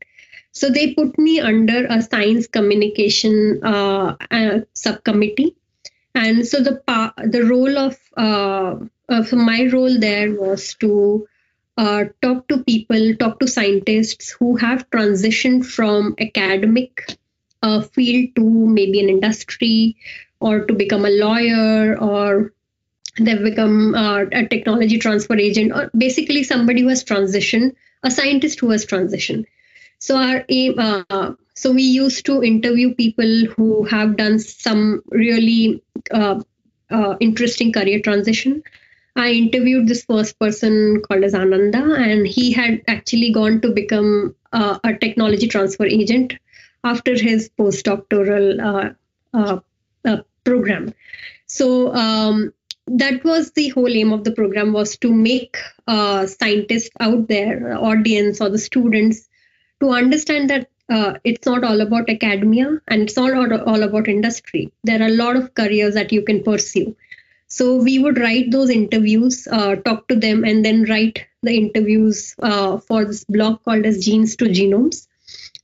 [0.53, 4.15] So they put me under a science communication uh,
[4.75, 5.57] subcommittee,
[6.15, 6.81] and so the
[7.25, 7.99] the role of
[9.09, 11.27] uh, so my role there was to
[11.77, 17.17] uh, talk to people, talk to scientists who have transitioned from academic
[17.63, 19.97] uh, field to maybe an industry
[20.41, 22.53] or to become a lawyer or
[23.19, 28.61] they've become uh, a technology transfer agent or basically somebody who has transitioned, a scientist
[28.61, 29.45] who has transitioned.
[29.99, 35.83] So our aim, uh, so we used to interview people who have done some really
[36.11, 36.43] uh,
[37.21, 38.63] interesting career transition
[39.17, 44.37] I interviewed this first person called as Ananda, and he had actually gone to become
[44.53, 46.35] uh, a technology transfer agent
[46.85, 48.91] after his postdoctoral uh,
[49.37, 49.61] uh,
[50.05, 50.93] uh, program.
[51.47, 52.53] So um,
[52.89, 57.77] that was the whole aim of the program was to make uh, scientists out there,
[57.79, 59.29] audience or the students,
[59.81, 64.71] to understand that uh, it's not all about academia and it's not all about industry.
[64.85, 66.95] There are a lot of careers that you can pursue
[67.49, 72.35] so we would write those interviews, uh, talk to them, and then write the interviews
[72.43, 75.07] uh, for this blog called as Genes to Genomes.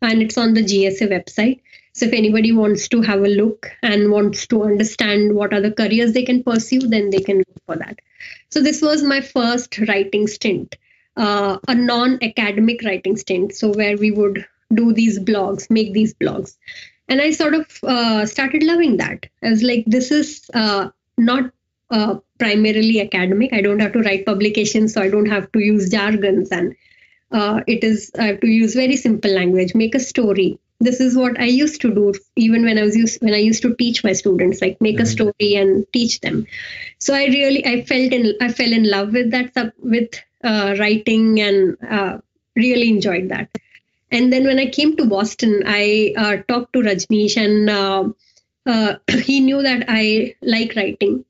[0.00, 1.60] And it's on the GSA website.
[1.94, 5.72] So if anybody wants to have a look and wants to understand what are the
[5.72, 7.98] careers they can pursue, then they can look for that.
[8.50, 10.76] So this was my first writing stint,
[11.16, 13.54] uh, a non-academic writing stint.
[13.54, 16.56] So where we would do these blogs, make these blogs.
[17.08, 19.26] And I sort of uh, started loving that.
[19.42, 21.52] as like, this is uh, not
[21.92, 23.52] uh, primarily academic.
[23.52, 26.50] I don't have to write publications, so I don't have to use jargons.
[26.50, 26.74] And
[27.32, 31.16] uh, it is i have to use very simple language make a story this is
[31.16, 34.02] what i used to do even when i was used when i used to teach
[34.04, 35.04] my students like make mm-hmm.
[35.04, 36.46] a story and teach them
[36.98, 40.74] so i really i felt in i fell in love with that sub, with uh,
[40.78, 42.18] writing and uh,
[42.56, 43.48] really enjoyed that
[44.10, 48.14] and then when i came to boston i uh, talked to rajneesh and
[49.26, 51.24] he knew that i like writing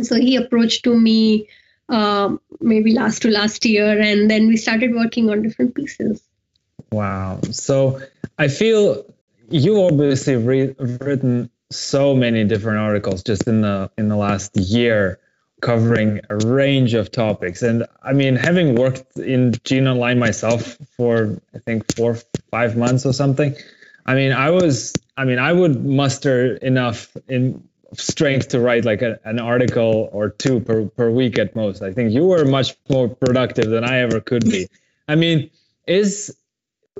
[0.00, 1.48] so he approached to me
[1.88, 6.22] uh, maybe last to last year and then we started working on different pieces.
[6.90, 7.40] Wow.
[7.50, 8.00] So
[8.38, 9.04] i feel
[9.50, 15.18] you obviously re- written so many different articles just in the in the last year
[15.60, 17.62] covering a range of topics.
[17.62, 22.16] And i mean having worked in gene online myself for i think four
[22.50, 23.54] five months or something
[24.06, 29.02] i mean i was i mean i would muster enough in strength to write like
[29.02, 31.82] a, an article or two per, per week at most.
[31.82, 34.68] I think you were much more productive than I ever could be.
[35.08, 35.50] I mean,
[35.86, 36.36] is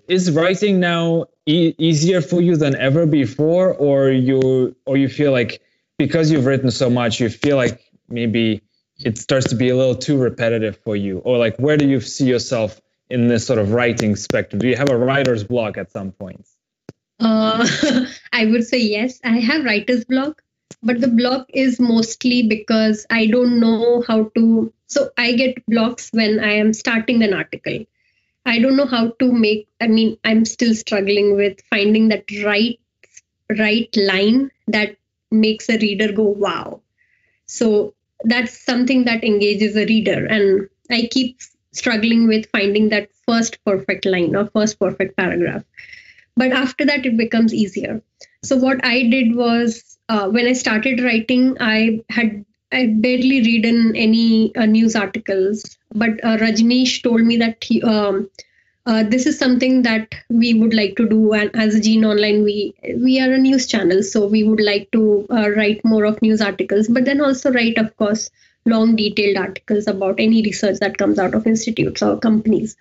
[0.09, 5.33] is writing now e- easier for you than ever before, or you or you feel
[5.33, 5.63] like
[5.99, 8.63] because you've written so much, you feel like maybe
[8.99, 12.01] it starts to be a little too repetitive for you, or like where do you
[12.01, 14.61] see yourself in this sort of writing spectrum?
[14.61, 16.47] Do you have a writer's block at some point?
[17.21, 17.67] Uh,
[18.33, 19.21] I would say yes.
[19.23, 20.42] I have writer's block
[20.83, 24.73] but the block is mostly because I don't know how to.
[24.87, 27.85] So I get blocks when I am starting an article.
[28.47, 29.69] I don't know how to make.
[29.81, 32.79] I mean, I'm still struggling with finding that right
[33.59, 34.97] right line that
[35.31, 36.81] makes a reader go wow.
[37.47, 41.41] So that's something that engages a reader, and I keep
[41.73, 45.65] struggling with finding that first perfect line or first perfect paragraph.
[46.37, 48.03] But after that, it becomes easier.
[48.43, 53.67] So what I did was uh, when I started writing, I had I barely read
[53.67, 58.31] in any uh, news articles, but uh, Rajneesh told me that he, um,
[58.87, 61.35] uh, this is something that we would like to do.
[61.35, 64.91] And as a Gene Online, we we are a news channel, so we would like
[64.93, 68.31] to uh, write more of news articles, but then also write, of course,
[68.65, 72.77] long detailed articles about any research that comes out of institutes or companies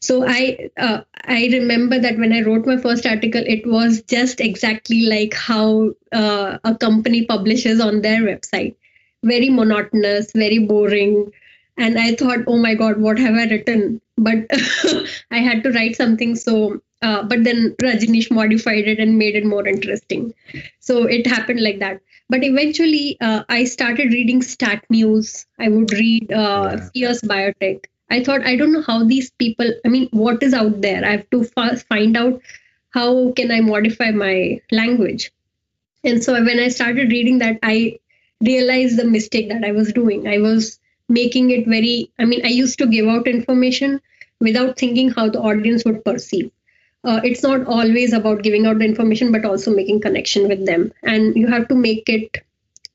[0.00, 4.40] so i uh, i remember that when i wrote my first article it was just
[4.40, 8.74] exactly like how uh, a company publishes on their website
[9.22, 11.30] very monotonous very boring
[11.76, 14.38] and i thought oh my god what have i written but
[15.30, 19.44] i had to write something so uh, but then Rajnish modified it and made it
[19.44, 20.32] more interesting.
[20.78, 22.00] So it happened like that.
[22.28, 25.46] But eventually, uh, I started reading Stat News.
[25.58, 26.88] I would read uh, yeah.
[26.94, 27.84] Fierce Biotech.
[28.10, 31.04] I thought, I don't know how these people, I mean, what is out there?
[31.04, 32.42] I have to first find out
[32.90, 35.32] how can I modify my language.
[36.04, 37.98] And so when I started reading that, I
[38.40, 40.26] realized the mistake that I was doing.
[40.28, 44.00] I was making it very, I mean, I used to give out information
[44.40, 46.50] without thinking how the audience would perceive
[47.04, 50.92] uh, it's not always about giving out the information but also making connection with them.
[51.02, 52.42] And you have to make it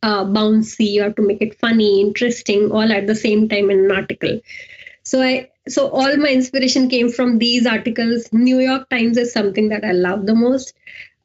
[0.03, 3.85] uh, bouncy you have to make it funny interesting all at the same time in
[3.85, 4.39] an article.
[5.03, 8.31] So i so all my inspiration came from these articles.
[8.31, 10.73] New york times is something that i love the most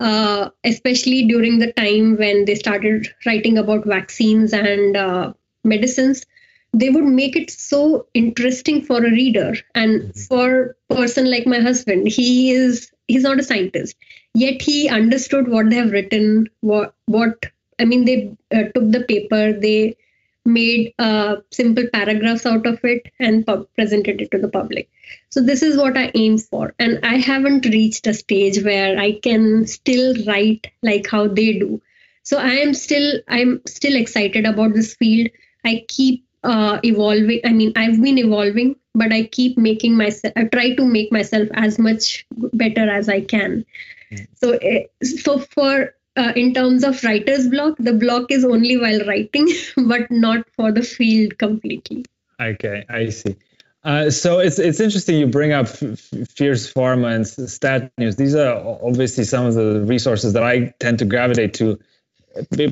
[0.01, 6.27] uh, especially during the time when they started writing about vaccines and uh, medicines
[6.73, 10.21] they would make it so interesting for a reader and mm-hmm.
[10.21, 12.09] for a person like my husband.
[12.09, 13.97] He is he's not a scientist.
[14.35, 17.47] Yet he understood what they have written what what
[17.79, 19.97] i mean they uh, took the paper they
[20.45, 24.91] made uh, simple paragraphs out of it and pub- presented it to the public.
[25.31, 26.75] So this is what i aim for.
[26.79, 31.83] And i haven't reached a stage where i can still write like how they do.
[32.23, 35.29] So i am still i'm still excited about this field.
[35.65, 40.45] I keep uh, evolving i mean i've been evolving but i keep making myself i
[40.45, 43.65] try to make myself as much better as i can
[44.11, 44.27] mm.
[44.35, 49.01] so eh, so for uh, in terms of writer's block the block is only while
[49.07, 49.49] writing
[49.87, 52.05] but not for the field completely
[52.41, 53.37] okay i see
[53.85, 58.15] uh, so it's it's interesting you bring up Fierce Pharma and Stat News.
[58.15, 61.81] These are obviously some of the resources that I tend to gravitate to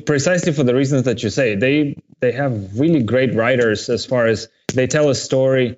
[0.05, 4.27] precisely for the reasons that you say they they have really great writers as far
[4.27, 5.77] as they tell a story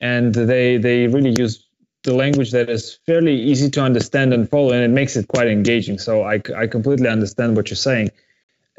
[0.00, 1.64] and they they really use
[2.04, 5.48] the language that is fairly easy to understand and follow and it makes it quite
[5.48, 5.98] engaging.
[5.98, 8.10] So i, I completely understand what you're saying.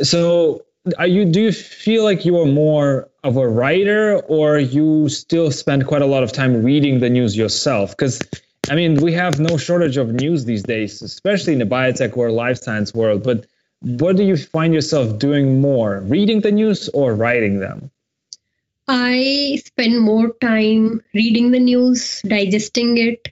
[0.01, 0.65] So
[0.97, 5.51] are you do you feel like you are more of a writer or you still
[5.51, 7.91] spend quite a lot of time reading the news yourself?
[7.91, 8.21] Because
[8.69, 12.29] i mean we have no shortage of news these days especially in the biotech or
[12.29, 13.45] life science world but
[13.81, 17.91] what do you find yourself doing more, reading the news or writing them?
[18.87, 23.29] I spend more time reading the news, digesting it,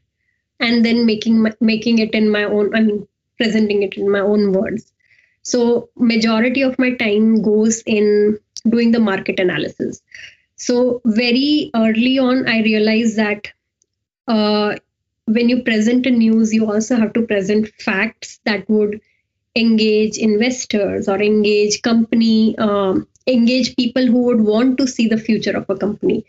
[0.60, 2.76] and then making making it in my own.
[2.76, 4.93] I mean, presenting it in my own words.
[5.41, 10.02] So majority of my time goes in doing the market analysis.
[10.56, 13.52] So very early on, I realized that
[14.28, 14.76] uh,
[15.26, 19.02] when you present a news, you also have to present facts that would
[19.58, 25.55] engage investors or engage company, um, engage people who would want to see the future
[25.58, 26.26] of a company.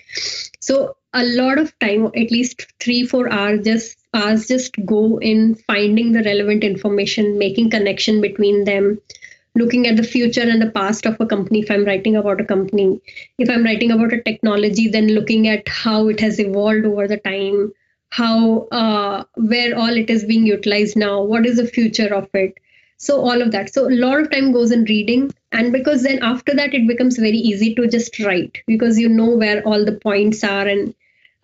[0.60, 5.54] So a lot of time, at least three, four hours, just hours just go in
[5.66, 8.98] finding the relevant information, making connection between them,
[9.54, 12.44] looking at the future and the past of a company if i'm writing about a
[12.44, 13.00] company
[13.38, 17.16] if i'm writing about a technology then looking at how it has evolved over the
[17.16, 17.72] time
[18.10, 22.54] how uh, where all it is being utilized now what is the future of it
[22.98, 26.22] so all of that so a lot of time goes in reading and because then
[26.22, 29.92] after that it becomes very easy to just write because you know where all the
[29.92, 30.94] points are and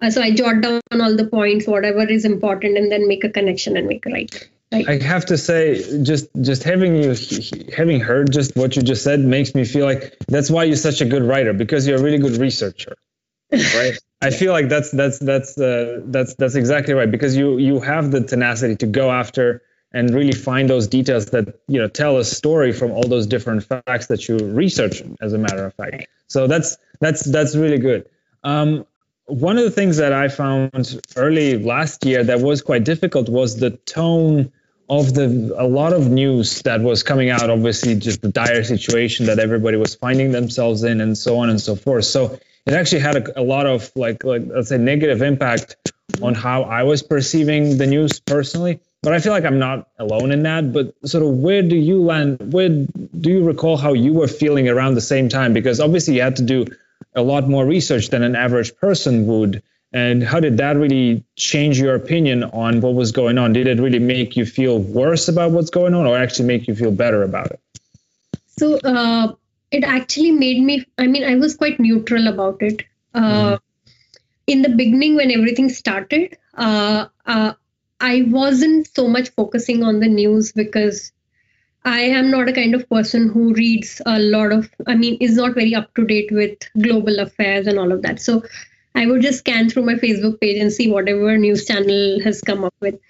[0.02, 3.30] uh, so i jot down all the points whatever is important and then make a
[3.30, 7.14] connection and make a write I have to say, just just having you
[7.76, 11.00] having heard just what you just said makes me feel like that's why you're such
[11.00, 12.96] a good writer because you're a really good researcher,
[13.52, 13.96] right?
[14.20, 18.10] I feel like that's that's that's uh, that's that's exactly right because you you have
[18.10, 19.62] the tenacity to go after
[19.94, 23.64] and really find those details that you know tell a story from all those different
[23.64, 25.02] facts that you research.
[25.22, 28.06] As a matter of fact, so that's that's that's really good.
[28.42, 28.84] Um,
[29.26, 33.56] one of the things that I found early last year that was quite difficult was
[33.56, 34.52] the tone
[34.90, 39.24] of the a lot of news that was coming out obviously just the dire situation
[39.26, 43.00] that everybody was finding themselves in and so on and so forth so it actually
[43.00, 45.76] had a, a lot of like like let's say negative impact
[46.20, 50.32] on how i was perceiving the news personally but i feel like i'm not alone
[50.32, 54.12] in that but sort of where do you land where do you recall how you
[54.12, 56.66] were feeling around the same time because obviously you had to do
[57.14, 59.62] a lot more research than an average person would
[59.94, 63.52] and how did that really change your opinion on what was going on?
[63.52, 66.74] Did it really make you feel worse about what's going on or actually make you
[66.74, 67.60] feel better about it?
[68.58, 69.34] So uh,
[69.70, 72.82] it actually made me, I mean, I was quite neutral about it.
[73.14, 73.60] Uh, mm
[74.52, 76.34] In the beginning, when everything started,
[76.64, 77.52] uh, uh,
[78.04, 81.10] I wasn't so much focusing on the news because
[81.86, 85.36] I am not a kind of person who reads a lot of, I mean, is
[85.36, 88.20] not very up to date with global affairs and all of that.
[88.20, 88.42] So
[88.94, 92.64] I would just scan through my Facebook page and see whatever news channel has come
[92.64, 93.00] up with.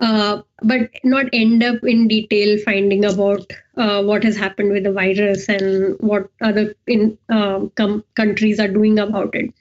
[0.00, 4.92] Uh, but not end up in detail finding about uh, what has happened with the
[4.92, 9.54] virus and what other in, uh, com- countries are doing about it.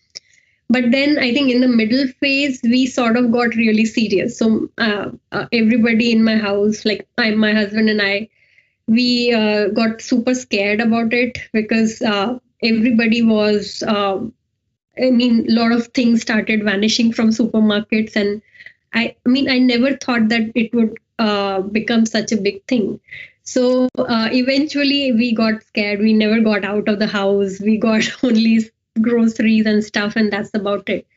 [0.70, 4.38] But then I think in the middle phase, we sort of got really serious.
[4.38, 8.30] So uh, uh, everybody in my house, like I, my husband and I,
[8.88, 12.01] we uh, got super scared about it because
[12.61, 13.84] everybody was
[15.01, 18.41] I mean, a lot of things started vanishing from supermarkets, and
[18.93, 22.99] I, I mean, I never thought that it would uh, become such a big thing.
[23.43, 25.99] So uh, eventually, we got scared.
[25.99, 27.59] We never got out of the house.
[27.59, 28.70] We got only
[29.02, 31.08] groceries and stuff, and that's about it.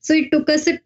[0.00, 0.80] So it took us a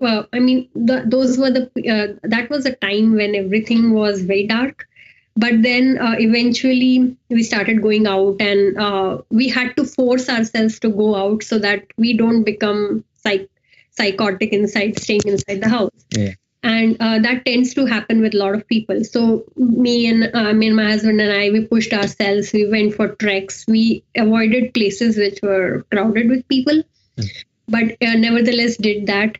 [0.00, 4.22] well, I mean, the, those were the uh, that was a time when everything was
[4.22, 4.88] very dark,
[5.36, 10.80] but then uh, eventually we started going out and uh, we had to force ourselves
[10.80, 13.50] to go out so that we don't become psych-
[13.92, 16.34] psychotic inside staying inside the house yeah.
[16.62, 20.52] And uh, that tends to happen with a lot of people so me and uh,
[20.52, 24.72] me and my husband and i we pushed ourselves we went for treks we avoided
[24.74, 26.82] places which were crowded with people
[27.16, 27.28] mm.
[27.68, 29.38] but uh, nevertheless did that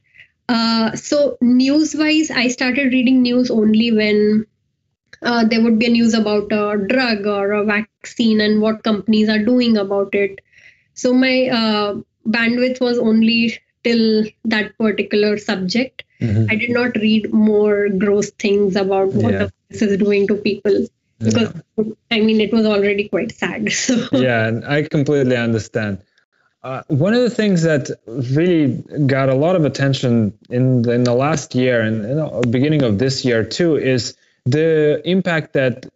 [0.49, 4.47] uh, so news wise i started reading news only when
[5.23, 9.29] uh, there would be a news about a drug or a vaccine and what companies
[9.29, 10.41] are doing about it.
[10.95, 11.95] So my uh,
[12.27, 13.59] bandwidth was only
[13.89, 16.05] till that particular subject.
[16.21, 16.51] Mm-hmm.
[16.51, 19.39] I did not read more gross things about what yeah.
[19.39, 20.87] the virus is doing to people
[21.19, 21.85] because yeah.
[22.11, 23.73] I mean it was already quite sad.
[23.73, 26.03] So yeah, I completely understand.
[26.63, 31.05] Uh, one of the things that really got a lot of attention in the, in
[31.05, 35.87] the last year and the beginning of this year too is the impact that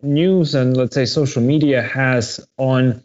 [0.00, 3.02] news and let's say social media has on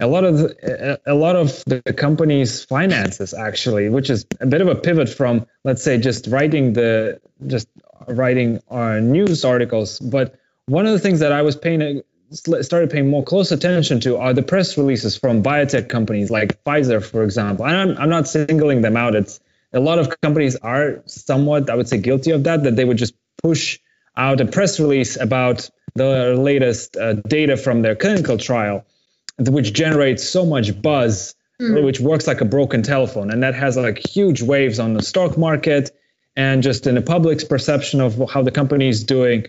[0.00, 4.60] a lot of the, a lot of the company's finances actually which is a bit
[4.60, 7.68] of a pivot from let's say just writing the just
[8.08, 9.98] writing our news articles.
[10.00, 14.18] But one of the things that i was paying started paying more close attention to
[14.18, 17.66] are the press releases from biotech companies like pfizer for example.
[17.66, 19.14] And i'm, I'm not singling them out.
[19.14, 19.40] It's
[19.72, 22.98] a lot of companies are somewhat i would say guilty of that that they would
[22.98, 23.78] just push
[24.16, 28.84] out a press release about the latest uh, data from their clinical trial,
[29.38, 31.84] which generates so much buzz mm.
[31.84, 35.36] which works like a broken telephone, and that has like huge waves on the stock
[35.36, 35.90] market
[36.36, 39.46] and just in the public's perception of how the company is doing.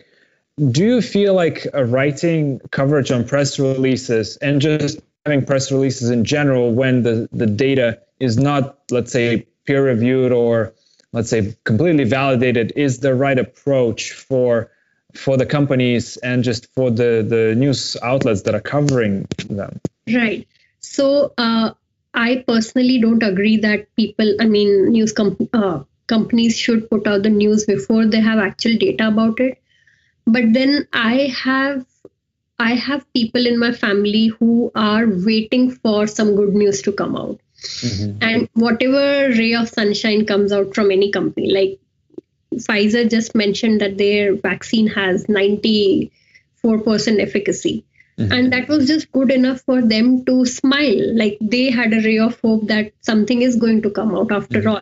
[0.72, 6.26] Do you feel like writing coverage on press releases and just having press releases in
[6.26, 10.74] general when the, the data is not, let's say, peer reviewed or
[11.14, 14.72] let's say completely validated is the right approach for
[15.16, 19.80] for the companies and just for the the news outlets that are covering them.
[20.08, 20.48] Right.
[20.80, 21.74] So uh,
[22.14, 27.22] i personally don't agree that people i mean news com- uh, companies should put out
[27.22, 29.62] the news before they have actual data about it.
[30.26, 31.86] But then i have
[32.60, 37.16] i have people in my family who are waiting for some good news to come
[37.16, 37.40] out.
[37.62, 38.24] Mm-hmm.
[38.24, 41.78] and whatever ray of sunshine comes out from any company like
[42.56, 46.10] Pfizer just mentioned that their vaccine has 94%
[46.64, 47.86] efficacy.
[48.18, 48.32] Mm-hmm.
[48.34, 51.16] And that was just good enough for them to smile.
[51.16, 54.60] Like they had a ray of hope that something is going to come out after
[54.60, 54.70] mm-hmm.
[54.70, 54.82] all.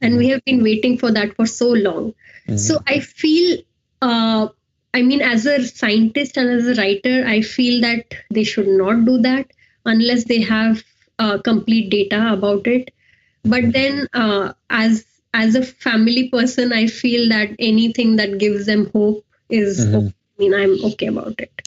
[0.00, 2.14] And we have been waiting for that for so long.
[2.46, 2.56] Mm-hmm.
[2.56, 3.58] So I feel,
[4.00, 4.48] uh,
[4.94, 9.04] I mean, as a scientist and as a writer, I feel that they should not
[9.04, 9.50] do that
[9.84, 10.84] unless they have
[11.18, 12.94] uh, complete data about it.
[13.42, 13.70] But mm-hmm.
[13.70, 15.04] then, uh, as
[15.38, 20.08] as a family person, I feel that anything that gives them hope is, mm-hmm.
[20.08, 21.62] I mean, I'm okay about it.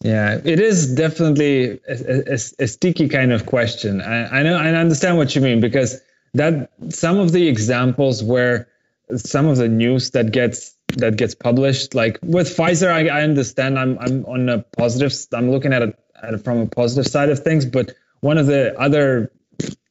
[0.00, 4.02] Yeah, it is definitely a, a, a sticky kind of question.
[4.02, 6.00] I, I know I understand what you mean because
[6.34, 8.68] that some of the examples where
[9.16, 13.78] some of the news that gets that gets published, like with Pfizer, I, I understand.
[13.78, 15.14] I'm I'm on a positive.
[15.32, 18.46] I'm looking at it, at it from a positive side of things, but one of
[18.46, 19.32] the other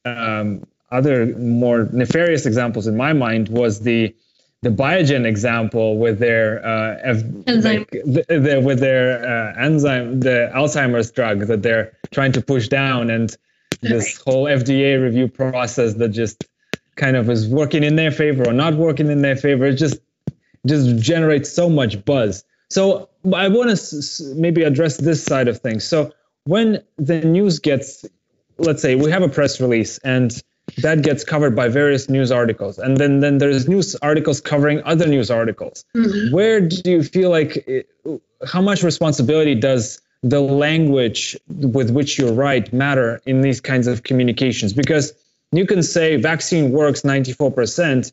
[0.06, 0.64] um,
[0.94, 4.16] other more nefarious examples in my mind was the
[4.62, 7.24] the Biogen example with their uh, F-
[7.82, 12.70] like the, the, with their uh, enzyme, the Alzheimer's drug that they're trying to push
[12.70, 13.36] down, and
[13.82, 16.46] this whole FDA review process that just
[16.96, 19.66] kind of is working in their favor or not working in their favor.
[19.66, 20.00] It just
[20.66, 22.46] just generates so much buzz.
[22.70, 25.84] So I want to s- maybe address this side of things.
[25.84, 26.14] So
[26.46, 28.06] when the news gets,
[28.58, 30.32] let's say we have a press release and
[30.78, 32.78] that gets covered by various news articles.
[32.78, 35.86] And then then there's news articles covering other news articles.
[35.96, 36.34] Mm-hmm.
[36.34, 37.90] where do you feel like it,
[38.46, 44.04] how much responsibility does the language with which you write matter in these kinds of
[44.04, 44.74] communications?
[44.74, 45.14] Because
[45.52, 48.12] you can say vaccine works 94%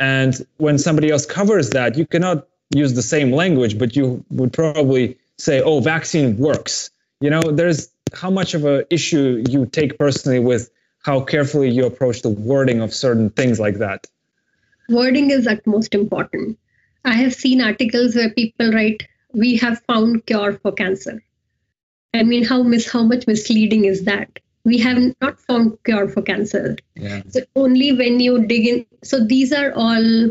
[0.00, 4.52] and when somebody else covers that you cannot use the same language but you would
[4.52, 6.90] probably say oh vaccine works.
[7.20, 10.70] You know there's how much of a issue you take personally with
[11.04, 14.06] how carefully you approach the wording of certain things like that.
[14.88, 16.58] Wording is at most important.
[17.04, 21.22] I have seen articles where people write, "We have found cure for cancer."
[22.14, 24.40] I mean, how mis- how much misleading is that?
[24.64, 26.76] We have not found cure for cancer.
[26.94, 27.22] Yeah.
[27.28, 28.86] So only when you dig in.
[29.02, 30.30] So these are all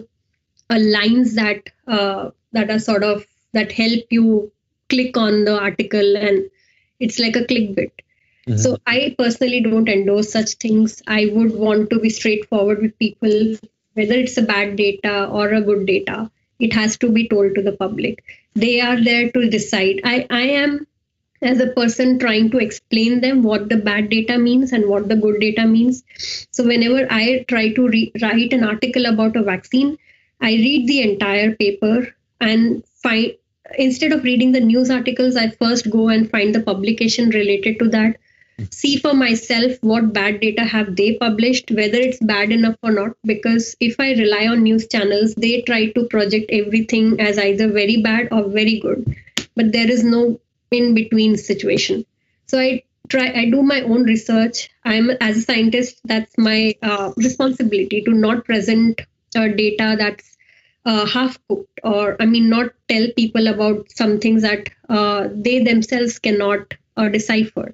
[0.70, 4.52] uh, lines that uh, that are sort of that help you
[4.90, 6.50] click on the article, and
[7.00, 7.92] it's like a clickbait.
[8.48, 8.58] Mm-hmm.
[8.58, 11.02] So I personally don't endorse such things.
[11.08, 13.56] I would want to be straightforward with people,
[13.94, 16.30] whether it's a bad data or a good data.
[16.60, 18.24] It has to be told to the public.
[18.54, 20.02] They are there to decide.
[20.04, 20.88] I, I am
[21.41, 25.16] as a person trying to explain them what the bad data means and what the
[25.16, 26.04] good data means.
[26.52, 29.98] So whenever I try to re- write an article about a vaccine,
[30.41, 33.34] I read the entire paper and find
[33.78, 37.89] instead of reading the news articles, I first go and find the publication related to
[37.89, 38.18] that
[38.72, 43.16] see for myself what bad data have they published whether it's bad enough or not
[43.26, 48.01] because if i rely on news channels they try to project everything as either very
[48.01, 49.16] bad or very good.
[49.56, 50.39] But there is no
[50.72, 52.06] in between situation.
[52.47, 54.70] So i try i do my own research.
[54.86, 59.01] I'm as a scientist that's my uh, responsibility to not present
[59.36, 60.38] uh, data that's
[60.86, 65.60] uh, half cooked or i mean not tell people about some things that uh, they
[65.64, 67.74] themselves cannot uh, decipher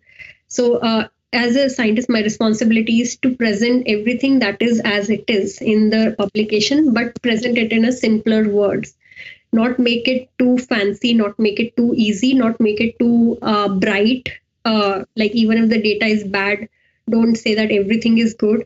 [0.49, 5.25] so, uh, as a scientist, my responsibility is to present everything that is as it
[5.29, 8.95] is in the publication, but present it in a simpler words.
[9.53, 13.69] Not make it too fancy, not make it too easy, not make it too uh,
[13.69, 14.29] bright.
[14.65, 16.67] Uh, like even if the data is bad,
[17.09, 18.65] don't say that everything is good.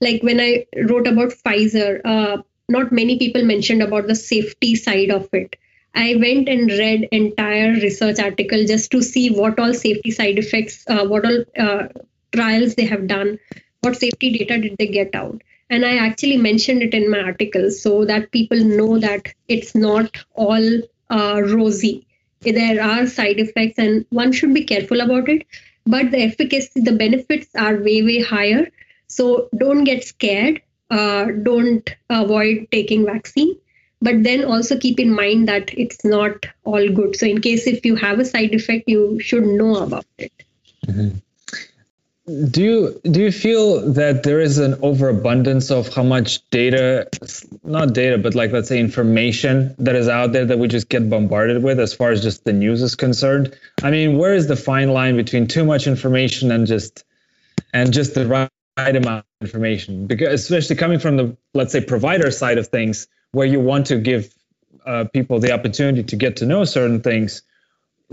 [0.00, 5.10] Like when I wrote about Pfizer, uh, not many people mentioned about the safety side
[5.10, 5.56] of it
[5.96, 10.84] I went and read entire research article just to see what all safety side effects,
[10.88, 11.88] uh, what all uh,
[12.32, 13.38] trials they have done,
[13.80, 15.42] what safety data did they get out.
[15.70, 20.16] And I actually mentioned it in my article so that people know that it's not
[20.34, 22.06] all uh, rosy.
[22.42, 25.46] There are side effects, and one should be careful about it.
[25.86, 28.68] but the efficacy, the benefits are way, way higher.
[29.08, 30.62] So don't get scared.
[30.90, 33.56] Uh, don't avoid taking vaccine
[34.00, 37.16] but then also keep in mind that it's not all good.
[37.16, 40.32] So in case if you have a side effect you should know about it.
[40.86, 41.18] Mm-hmm.
[42.50, 47.08] do you do you feel that there is an overabundance of how much data
[47.64, 51.08] not data but like let's say information that is out there that we just get
[51.08, 53.56] bombarded with as far as just the news is concerned?
[53.82, 57.04] I mean where is the fine line between too much information and just
[57.72, 60.06] and just the right amount of information?
[60.06, 63.98] Because especially coming from the let's say provider side of things where you want to
[63.98, 64.32] give
[64.84, 67.42] uh, people the opportunity to get to know certain things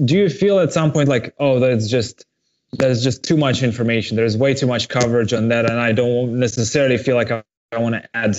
[0.03, 2.25] do you feel at some point like oh that's just
[2.73, 4.17] there's just too much information.
[4.17, 7.79] There's way too much coverage on that and i don't necessarily feel like i, I
[7.79, 8.35] want to add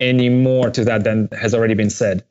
[0.00, 2.24] any more to that than has already been said.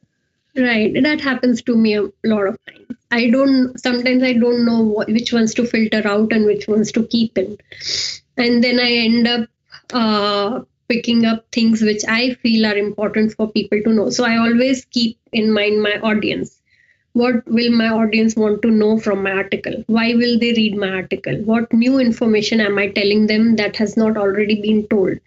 [0.56, 0.94] Right.
[1.02, 2.98] That happens to me a lot of times.
[3.10, 6.91] I don't sometimes i don't know what, which ones to filter out and which ones
[6.94, 7.58] to keep in.
[8.38, 9.50] And then i end up
[9.94, 10.62] uh,
[10.94, 14.10] picking up things which I feel are important for people to know.
[14.10, 16.60] So I always keep in mind my audience.
[17.14, 19.84] What will my audience want to know from my article?
[19.88, 21.38] Why will they read my article?
[21.52, 25.20] What new information am I telling them that has not already been told?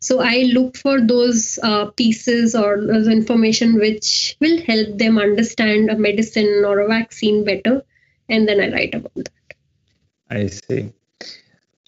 [0.00, 5.90] So I look for those uh, pieces or those information which will help them understand
[5.90, 7.82] a medicine or a vaccine better,
[8.28, 9.56] and then I write about that.
[10.28, 10.92] I see.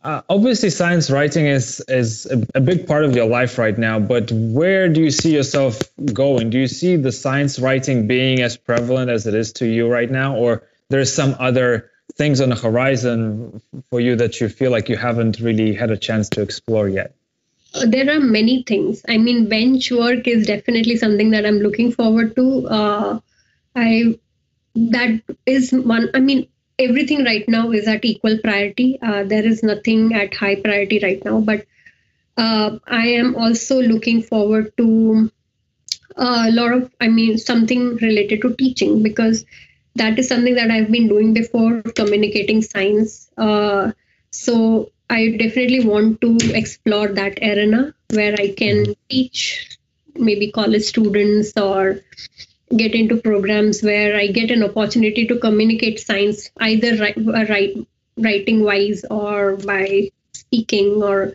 [0.04, 3.98] Uh, obviously, science writing is is a, a, big part of your life right now.
[3.98, 5.80] But where do you see yourself
[6.12, 6.50] going?
[6.50, 10.10] Do you see the science writing being as prevalent as it is to you right
[10.10, 14.90] now, or there's some other things on the horizon for you that you feel like
[14.90, 17.14] you haven't really had a chance to explore yet?
[17.72, 19.02] Uh, there are many things.
[19.08, 22.68] I mean, bench work is definitely something that I'm looking forward to.
[22.68, 23.20] Uh,
[23.74, 24.18] I
[24.74, 26.10] that is one.
[26.12, 26.46] I mean,
[26.78, 28.98] everything right now is at equal priority.
[29.00, 31.66] Uh, there is nothing at high priority right now, but
[32.36, 35.30] uh, I am also looking forward to
[36.16, 39.44] a lot of, I mean, something related to teaching because
[39.96, 43.30] that is something that I've been doing before, communicating science.
[43.36, 43.92] Uh,
[44.30, 49.78] so I definitely want to explore that arena where I can teach
[50.16, 52.00] maybe college students or
[52.76, 57.44] get into programs where I get an opportunity to communicate science either uh,
[58.16, 61.34] writing wise or by speaking or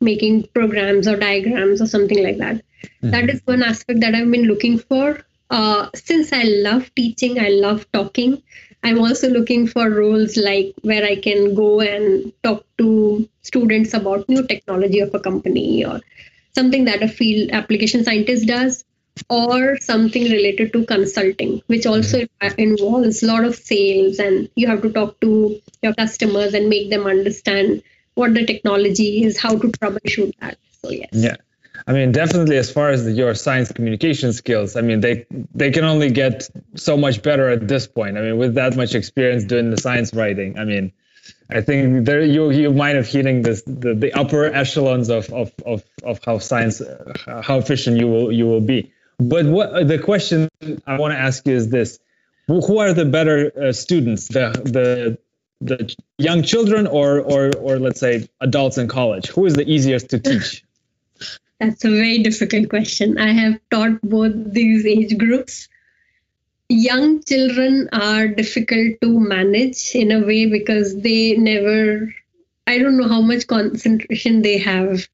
[0.00, 2.56] making programs or diagrams or something like that.
[2.56, 3.10] Mm-hmm.
[3.10, 5.20] that is one aspect that I've been looking for.
[5.50, 8.42] Uh, since I love teaching, I love talking.
[8.82, 14.28] I'm also looking for roles like where I can go and talk to students about
[14.28, 16.00] new technology of a company or
[16.54, 18.84] something that a field application scientist does
[19.28, 22.60] or something related to consulting, which also mm-hmm.
[22.60, 26.90] involves a lot of sales and you have to talk to your customers and make
[26.90, 27.82] them understand
[28.14, 30.58] what the technology is, how to troubleshoot that.
[30.82, 31.08] So yes.
[31.12, 31.36] Yeah.
[31.86, 35.70] I mean, definitely as far as the, your science communication skills, I mean, they they
[35.70, 38.16] can only get so much better at this point.
[38.16, 40.92] I mean, with that much experience doing the science writing, I mean,
[41.50, 45.52] I think there you you might have hitting this the, the upper echelons of, of,
[45.64, 46.80] of, of how science
[47.26, 48.92] how efficient you will you will be.
[49.18, 50.48] But what the question
[50.86, 51.98] I want to ask you is this:
[52.48, 55.18] Who are the better uh, students, the the
[55.60, 59.28] the young children, or or or let's say adults in college?
[59.28, 60.64] Who is the easiest to teach?
[61.58, 63.16] That's a very difficult question.
[63.16, 65.68] I have taught both these age groups.
[66.68, 72.12] Young children are difficult to manage in a way because they never,
[72.66, 75.08] I don't know how much concentration they have.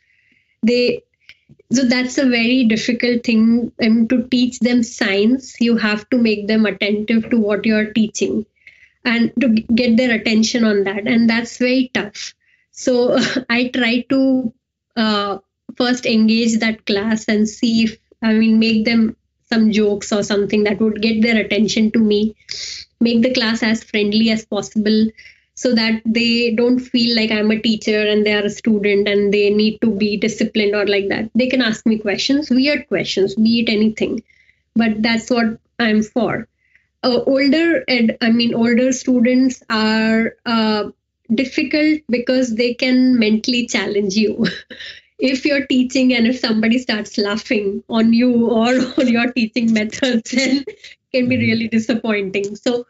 [0.62, 1.02] They
[1.72, 5.60] so that's a very difficult thing um, to teach them science.
[5.60, 8.46] You have to make them attentive to what you're teaching
[9.04, 11.06] and to get their attention on that.
[11.06, 12.34] And that's very tough.
[12.70, 13.18] So
[13.50, 14.52] i try to
[14.96, 15.38] uh,
[15.76, 19.16] first engage that class and see if i mean make them
[19.50, 22.34] some jokes or something that would get their attention to me
[23.00, 25.06] make the class as friendly as possible
[25.54, 29.32] so that they don't feel like I'm a teacher and they are a student and
[29.32, 31.30] they need to be disciplined or like that.
[31.34, 34.22] They can ask me questions, weird questions, be it anything.
[34.74, 36.48] But that's what I'm for.
[37.02, 40.90] Uh, older ed, I mean, older students are uh,
[41.34, 44.46] difficult because they can mentally challenge you.
[45.18, 50.30] if you're teaching and if somebody starts laughing on you or on your teaching methods,
[50.32, 50.64] then
[51.12, 51.42] can be mm-hmm.
[51.42, 52.56] really disappointing.
[52.56, 52.86] So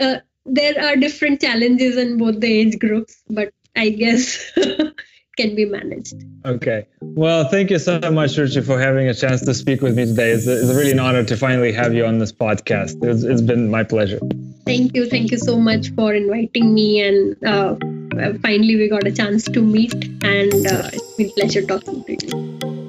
[0.00, 0.16] uh,
[0.46, 4.52] there are different challenges in both the age groups, but I guess
[5.36, 6.14] can be managed.
[6.44, 6.86] Okay.
[7.00, 10.30] Well, thank you so much, Ruchi, for having a chance to speak with me today.
[10.30, 13.02] It's, it's really an honor to finally have you on this podcast.
[13.02, 14.20] It's, it's been my pleasure.
[14.66, 15.08] Thank you.
[15.08, 17.76] Thank you so much for inviting me and uh,
[18.42, 22.83] finally we got a chance to meet, and uh, it's been pleasure talking to you.